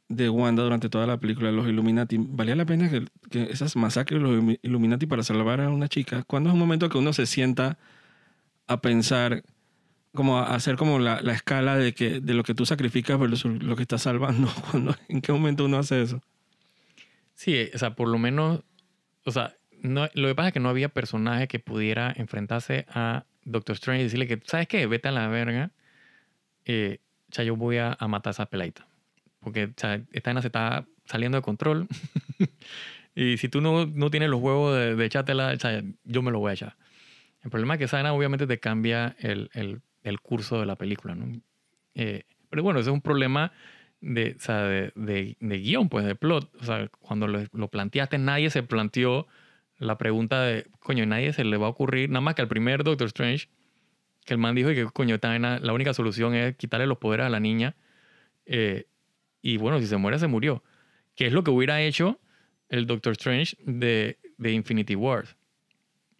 [0.10, 2.18] de Wanda durante toda la película, los Illuminati.
[2.20, 5.88] ¿Valía la pena que, que esas masacres de los Illu- Illuminati para salvar a una
[5.88, 6.24] chica?
[6.24, 7.78] ¿Cuándo es un momento que uno se sienta
[8.68, 9.43] a pensar,
[10.14, 13.64] como a hacer como la, la escala de, que, de lo que tú sacrificas versus
[13.64, 14.49] lo que estás salvando?
[14.72, 16.22] ¿Cuándo, ¿En qué momento uno hace eso?
[17.36, 18.64] Sí, o sea, por lo menos,
[19.26, 23.26] o sea, no, lo que pasa es que no había personaje que pudiera enfrentarse a
[23.45, 24.86] Doctor Strange y decirle que, ¿sabes qué?
[24.88, 25.72] Vete a la verga.
[26.66, 26.99] Eh,
[27.32, 28.88] sea, yo voy a, a matar a esa peladita.
[29.49, 31.87] Porque, o sea, esta vaina se está saliendo de control.
[33.15, 36.31] y si tú no, no tienes los huevos de, de echártela, o sea, yo me
[36.31, 36.77] lo voy a echar.
[37.43, 40.75] El problema es que esa vaina obviamente te cambia el, el, el curso de la
[40.75, 41.41] película, ¿no?
[41.95, 43.51] Eh, pero bueno, ese es un problema
[44.01, 46.53] de, o sea, de, de, de guion, pues, de plot.
[46.61, 49.27] O sea, cuando lo, lo planteaste, nadie se planteó
[49.77, 52.83] la pregunta de, coño, nadie se le va a ocurrir, nada más que al primer
[52.83, 53.49] Doctor Strange,
[54.25, 57.25] que el man dijo que, coño, esta vaina, la única solución es quitarle los poderes
[57.25, 57.75] a la niña.
[58.45, 58.87] eh,
[59.41, 60.63] y bueno, si se muere, se murió.
[61.15, 62.19] Que es lo que hubiera hecho
[62.69, 65.35] el Doctor Strange de, de Infinity Wars.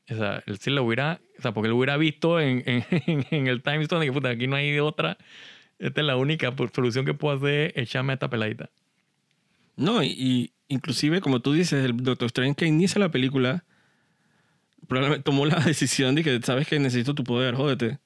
[0.10, 3.48] O sea, él sí lo hubiera, o sea, porque lo hubiera visto en, en, en
[3.48, 5.18] el time stone que puta, aquí no hay otra.
[5.78, 8.70] Esta es la única solución que puedo hacer, echarme a esta peladita.
[9.78, 13.64] No, y inclusive, como tú dices, el Doctor Strange que inicia la película
[14.88, 18.00] probablemente tomó la decisión de que sabes que necesito tu poder, jódete.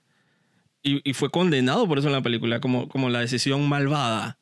[0.83, 4.37] Y, y fue condenado por eso en la película, como, como la decisión malvada.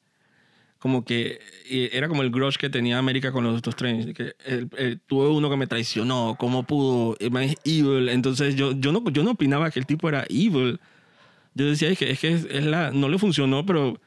[0.81, 4.07] Como que y era como el grudge que tenía América con los Strange.
[4.07, 7.15] de Que el- el- tuve uno que me traicionó, ¿cómo pudo?
[7.19, 8.09] Es evil.
[8.09, 10.79] Entonces yo, yo, no, yo no opinaba que el tipo era evil.
[11.53, 13.99] Yo decía, es que, es que es, es la, no le funcionó, pero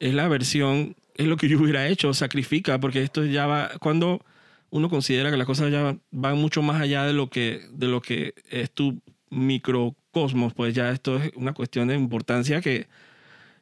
[0.00, 4.24] es la versión, es lo que yo hubiera hecho, sacrifica, porque esto ya va, cuando
[4.70, 8.02] uno considera que las cosas ya van mucho más allá de lo que, de lo
[8.02, 9.00] que es tu
[9.30, 12.88] microcosmos, pues ya esto es una cuestión de importancia que,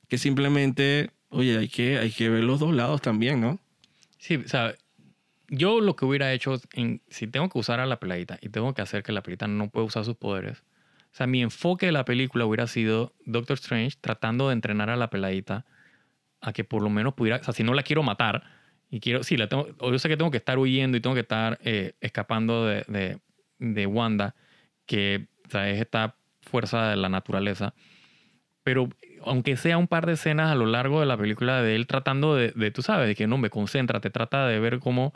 [0.09, 3.59] que simplemente, oye, hay que, hay que ver los dos lados también, ¿no?
[4.18, 4.74] Sí, o sea,
[5.49, 8.74] yo lo que hubiera hecho, en, si tengo que usar a la peladita y tengo
[8.74, 10.62] que hacer que la peladita no pueda usar sus poderes,
[11.12, 14.97] o sea, mi enfoque de la película hubiera sido Doctor Strange tratando de entrenar a
[14.97, 15.64] la peladita
[16.41, 18.45] a que por lo menos pudiera, o sea, si no la quiero matar
[18.91, 21.22] y quiero, sí, la tengo, yo sé que tengo que estar huyendo y tengo que
[21.22, 23.18] estar eh, escapando de, de,
[23.59, 24.35] de Wanda,
[24.87, 27.74] que o sea, es esta fuerza de la naturaleza,
[28.62, 28.89] pero
[29.25, 32.35] aunque sea un par de escenas a lo largo de la película de él tratando
[32.35, 35.14] de, de tú sabes, de que no me concéntrate, trata de ver cómo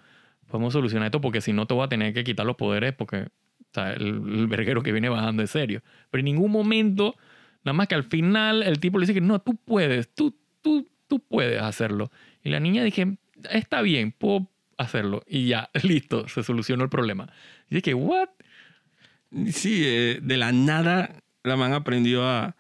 [0.49, 3.29] podemos solucionar esto porque si no te voy a tener que quitar los poderes porque
[3.73, 5.83] o sea, el, el verguero que viene bajando es serio.
[6.11, 7.17] Pero en ningún momento,
[7.65, 10.91] nada más que al final el tipo le dice que no, tú puedes, tú, tú,
[11.09, 12.11] tú puedes hacerlo.
[12.45, 13.17] Y la niña dije,
[13.51, 15.23] está bien, puedo hacerlo.
[15.27, 17.33] Y ya, listo, se solucionó el problema.
[17.71, 18.29] Y dije, ¿what?
[19.51, 22.55] Sí, eh, de la nada la man aprendió a,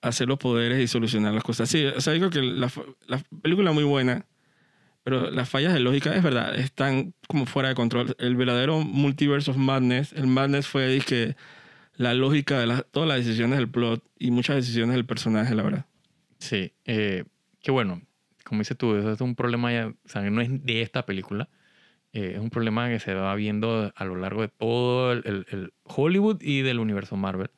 [0.00, 1.68] hacer los poderes y solucionar las cosas.
[1.68, 2.70] Sí, o sea, digo que la,
[3.06, 4.26] la película es muy buena,
[5.04, 8.14] pero las fallas de lógica, es verdad, están como fuera de control.
[8.18, 11.36] El verdadero multiverse of madness, el madness fue que
[11.96, 15.62] la lógica de la- todas las decisiones del plot y muchas decisiones del personaje, la
[15.62, 15.86] verdad.
[16.38, 17.24] Sí, eh,
[17.68, 18.00] bueno,
[18.44, 21.48] como dices tú, eso es un problema ya, o sea, no es de esta película,
[22.12, 25.46] eh, es un problema que se va viendo a lo largo de todo el, el-
[25.50, 27.50] el Hollywood y del universo Marvel.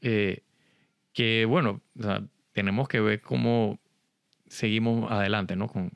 [0.00, 0.42] Eh,
[1.18, 3.80] que bueno, o sea, tenemos que ver cómo
[4.46, 5.66] seguimos adelante, ¿no?
[5.66, 5.90] Con,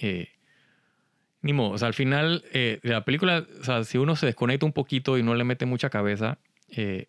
[0.00, 0.30] eh,
[1.42, 4.26] ni modo, o sea, al final eh, de la película, o sea, si uno se
[4.26, 6.38] desconecta un poquito y no le mete mucha cabeza,
[6.70, 7.06] eh,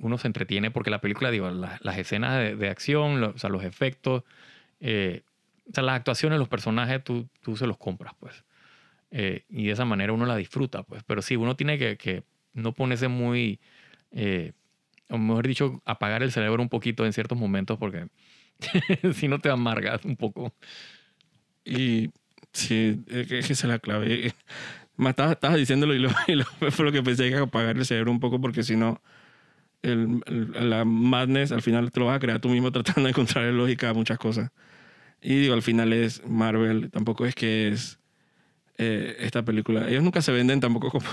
[0.00, 3.38] uno se entretiene porque la película, digo, la- las escenas de, de acción, lo- o
[3.38, 4.24] sea, los efectos,
[4.80, 5.22] eh,
[5.70, 8.44] o sea, las actuaciones, los personajes, tú, tú se los compras, pues.
[9.12, 11.04] Eh, y de esa manera uno la disfruta, pues.
[11.04, 12.24] Pero sí, uno tiene que, que
[12.54, 13.60] no ponerse muy,
[14.10, 14.52] eh,
[15.10, 18.08] o mejor dicho, apagar el cerebro un poquito en ciertos momentos porque
[19.14, 20.54] si no te amargas un poco.
[21.64, 22.10] Y
[22.52, 24.34] sí, es que, es que esa es la clave.
[24.96, 28.12] Más estabas, diciéndolo y, lo, y lo- fue lo que pensé que apagar el cerebro
[28.12, 29.02] un poco porque si no,
[29.82, 33.10] el, el- la madness al final te lo vas a crear tú mismo tratando de
[33.10, 34.50] encontrar lógica a muchas cosas.
[35.22, 38.00] Y digo, al final es Marvel, tampoco es que es
[38.78, 39.88] eh, esta película.
[39.88, 41.06] Ellos nunca se venden tampoco como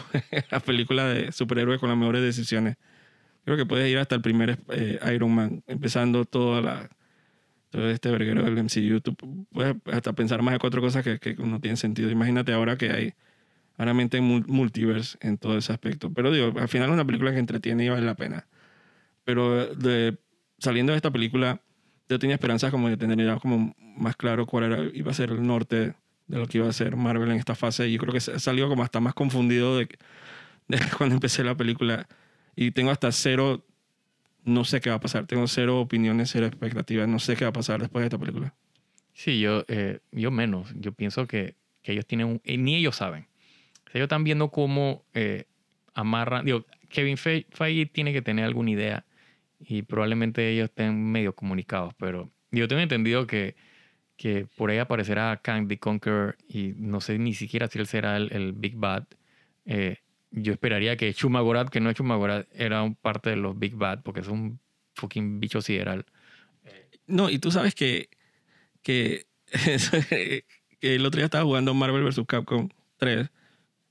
[0.52, 2.78] la película de superhéroes con las mejores decisiones.
[3.46, 6.90] Creo que puedes ir hasta el primer eh, Iron Man, empezando toda la,
[7.72, 9.02] todo este verguero del MCU.
[9.02, 9.16] Tú
[9.52, 12.10] puedes hasta pensar más de cuatro cosas que, que no tienen sentido.
[12.12, 13.14] Imagínate ahora que hay
[14.22, 16.12] mul- multiverse en todo ese aspecto.
[16.14, 18.48] Pero digo, al final es una película que entretiene y vale la pena.
[19.26, 20.18] Pero de,
[20.60, 21.62] saliendo de esta película,
[22.10, 25.32] yo tenía esperanzas como de tener ya como más claro cuál era, iba a ser
[25.32, 25.96] el norte
[26.28, 27.88] de lo que iba a ser Marvel en esta fase.
[27.88, 29.88] Y yo creo que salió como hasta más confundido de,
[30.68, 32.08] de cuando empecé la película.
[32.56, 33.66] Y tengo hasta cero,
[34.44, 35.26] no sé qué va a pasar.
[35.28, 37.08] Tengo cero opiniones, cero expectativas.
[37.08, 38.54] No sé qué va a pasar después de esta película.
[39.14, 40.74] Sí, yo, eh, yo menos.
[40.76, 42.42] Yo pienso que, que ellos tienen un...
[42.44, 43.24] eh, ni ellos saben.
[43.24, 45.46] O sea, ellos están viendo cómo eh,
[45.94, 46.46] amarran...
[46.46, 49.06] Digo, Kevin Fe- Feige tiene que tener alguna idea
[49.60, 53.56] y probablemente ellos estén medio comunicados, pero yo tengo entendido que,
[54.18, 58.18] que por ahí aparecerá Kang the Conqueror y no sé ni siquiera si él será
[58.18, 59.06] el, el Big Bad.
[59.66, 60.00] Eh,
[60.32, 64.04] yo esperaría que Chumagorat, que no es Chumagorat, era un parte de los Big Bad
[64.04, 64.60] porque es un
[64.96, 66.06] fucking bicho sideral.
[67.08, 68.10] No, y tú sabes que,
[68.84, 69.28] que,
[70.80, 72.22] que el otro día estaba jugando Marvel vs.
[72.28, 73.30] Capcom 3,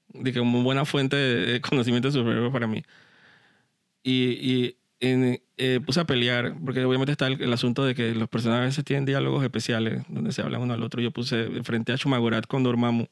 [0.09, 2.82] de que como buena fuente de conocimiento de superhéroes para mí.
[4.03, 8.14] Y, y en- eh, puse a pelear, porque obviamente está el, el asunto de que
[8.14, 11.03] los personajes tienen diálogos especiales donde se hablan uno al otro.
[11.03, 13.07] Yo puse frente a Shumagorat con Dormammu.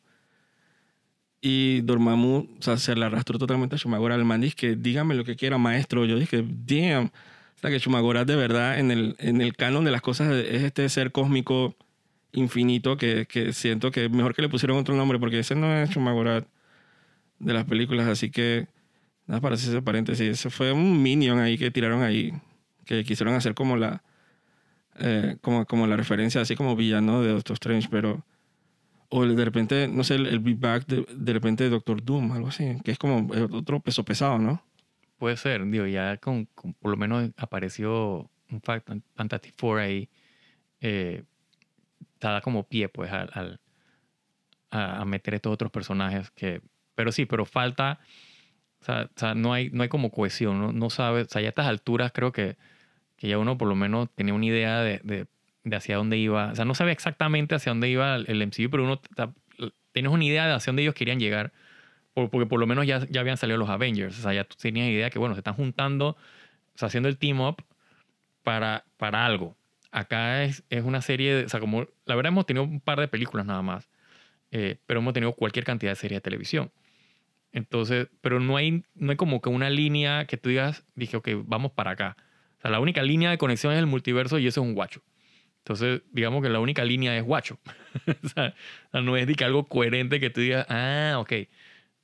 [1.41, 4.19] Y Dormammu, o sea, se le arrastró totalmente a Shumagorat.
[4.19, 6.05] El man dice que dígame lo que quiera, maestro.
[6.05, 7.07] Yo dije, damn.
[7.07, 10.63] O sea, que Shumagorat de verdad en el, en el canon de las cosas es
[10.63, 11.77] este ser cósmico
[12.33, 15.91] infinito que, que siento que mejor que le pusieron otro nombre porque ese no es
[15.91, 16.47] Shumagorat
[17.39, 18.09] de las películas.
[18.09, 18.67] Así que,
[19.27, 22.33] nada, para hacer ese paréntesis, eso fue un minion ahí que tiraron ahí,
[22.85, 24.03] que quisieron hacer como la,
[24.99, 28.25] eh, como, como la referencia, así como villano de Doctor Strange, pero...
[29.11, 32.33] O de repente, no sé, el, el Big Bang de, de repente de Doctor Doom,
[32.33, 34.63] algo así, que es como otro peso pesado, ¿no?
[35.19, 38.83] Puede ser, digo, ya con, con- por lo menos apareció un Fa-
[39.15, 40.09] Fantastic Four ahí,
[40.81, 41.25] eh,
[42.21, 43.61] da como pie, pues, al, al-
[44.71, 46.61] a, a meter estos otros personajes que,
[46.95, 48.01] pero sí, pero falta,
[48.81, 51.43] o sea, o sea, no hay, no hay como cohesión, no, no sabes, o sea,
[51.43, 52.57] ya a estas alturas creo que,
[53.17, 55.27] que ya uno por lo menos tenía una idea de, de,
[55.65, 58.85] de hacia dónde iba, o sea, no sabía exactamente hacia dónde iba el, MCU, pero
[58.85, 59.01] uno
[59.93, 61.53] tienes una idea de hacia dónde ellos querían llegar
[62.15, 64.19] por- porque por lo menos ya, ya habían salido los Avengers.
[64.19, 66.17] O sea, ya tú tenías idea que, bueno, se están juntando, o
[66.79, 67.65] sea, haciendo el team up
[68.43, 69.57] para, para algo.
[69.91, 73.01] Acá es, es una serie, de, o sea, como la verdad hemos tenido un par
[73.01, 73.89] de películas nada más,
[74.51, 76.71] eh, pero hemos tenido cualquier cantidad de series de televisión.
[77.53, 81.29] Entonces, pero no hay, no hay como que una línea que tú digas, dije, ok,
[81.45, 82.17] vamos para acá.
[82.59, 85.03] O sea, la única línea de conexión es el multiverso y eso es un guacho.
[85.69, 87.59] Entonces, digamos que la única línea es guacho.
[88.25, 88.55] o sea,
[88.95, 91.33] no es de que algo coherente que tú digas, ah, ok.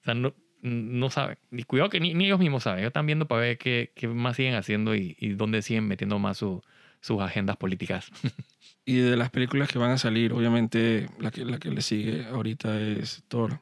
[0.03, 1.39] O sea, no, no saben.
[1.51, 2.81] Y cuidado que ni, ni ellos mismos saben.
[2.81, 6.19] Ellos están viendo para ver qué, qué más siguen haciendo y, y dónde siguen metiendo
[6.19, 6.63] más su-
[7.01, 8.11] sus agendas políticas.
[8.87, 12.27] Y de las películas que van a salir, obviamente la que, la que le sigue
[12.27, 13.61] ahorita es Thor.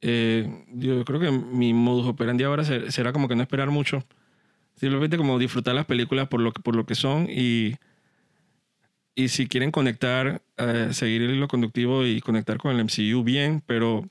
[0.00, 4.04] Eh, yo creo que mi modus operandi ahora ser- será como que no esperar mucho.
[4.76, 7.76] Simplemente como disfrutar las películas por lo por lo que son y,
[9.14, 13.62] y si quieren conectar, eh, seguir el hilo conductivo y conectar con el MCU bien,
[13.66, 14.08] pero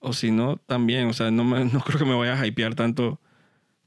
[0.00, 1.08] o si no, también.
[1.08, 3.20] O sea, no, me- no creo que me vaya a hypear tanto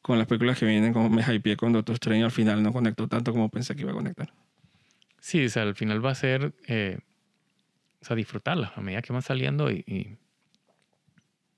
[0.02, 2.24] con las películas que vienen como me hypeé con Doctor Strange.
[2.24, 4.34] Al final no conectó tanto como pensé que iba a conectar.
[5.20, 6.98] Sí, o sea, al final va a ser, eh,
[8.02, 10.18] o sea, disfrutarlas a medida que van saliendo y, y,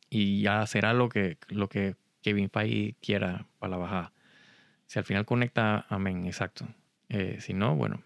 [0.09, 4.13] y ya será lo que, lo que Kevin Feige quiera para la bajada.
[4.87, 6.67] Si al final conecta, amén, exacto.
[7.09, 8.03] Eh, si no, bueno.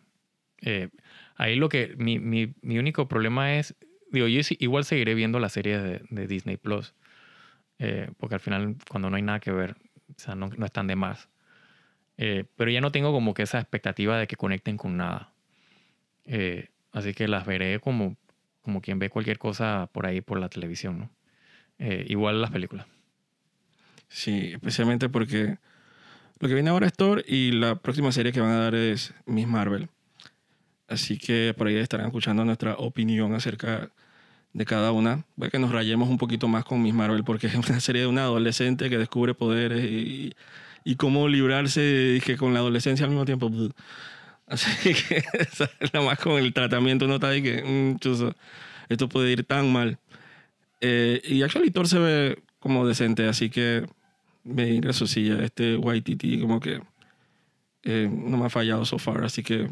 [0.62, 0.90] Eh,
[1.36, 3.76] ahí lo que, mi, mi, mi único problema es,
[4.12, 6.94] digo, yo igual seguiré viendo las series de, de Disney Plus,
[7.80, 9.76] eh, porque al final cuando no hay nada que ver,
[10.10, 11.30] o sea, no, no están de más.
[12.18, 15.34] Eh, pero ya no tengo como que esa expectativa de que conecten con nada.
[16.26, 18.18] Eh, así que las veré como,
[18.64, 21.10] como quien ve cualquier cosa por ahí por la televisión, ¿no?
[21.80, 22.88] Eh, igual las películas.
[24.08, 25.58] Sí, especialmente porque
[26.40, 29.14] lo que viene ahora es Thor y la próxima serie que van a dar es
[29.26, 29.90] Miss Marvel.
[30.88, 33.90] Así que por ahí estarán escuchando nuestra opinión acerca
[34.54, 35.26] de cada una.
[35.36, 38.02] Voy a que nos rayemos un poquito más con Miss Marvel porque es una serie
[38.02, 40.34] de una adolescente que descubre poderes y,
[40.84, 41.82] y cómo librarse
[42.14, 43.52] dije, con la adolescencia al mismo tiempo.
[44.48, 45.24] Así que
[45.92, 47.98] la más con el tratamiento no está ahí que mm,
[48.88, 50.00] esto puede ir tan mal.
[50.80, 53.86] Eh, y actually Thor se ve como decente, así que
[54.46, 55.44] me su silla.
[55.44, 56.82] Este YTT como que
[57.84, 59.70] eh, no me ha fallado so far, así que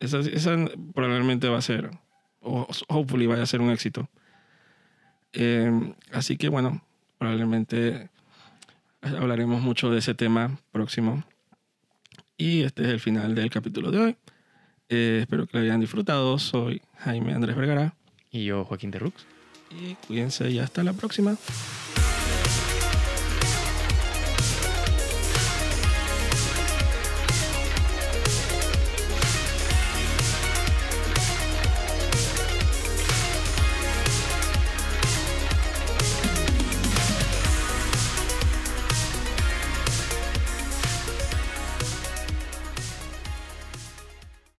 [0.00, 0.56] esa, esa
[0.94, 1.90] probablemente va a ser,
[2.40, 4.08] o hopefully vaya a ser un éxito.
[5.32, 5.70] Eh,
[6.12, 6.82] así que bueno,
[7.18, 8.08] probablemente
[9.02, 11.24] hablaremos mucho de ese tema próximo.
[12.36, 14.16] Y este es el final del capítulo de hoy.
[14.88, 16.38] Eh, espero que lo hayan disfrutado.
[16.38, 17.94] Soy Jaime Andrés Vergara.
[18.30, 19.26] Y yo, Joaquín de Rux.
[19.70, 21.36] Y cuídense y hasta la próxima.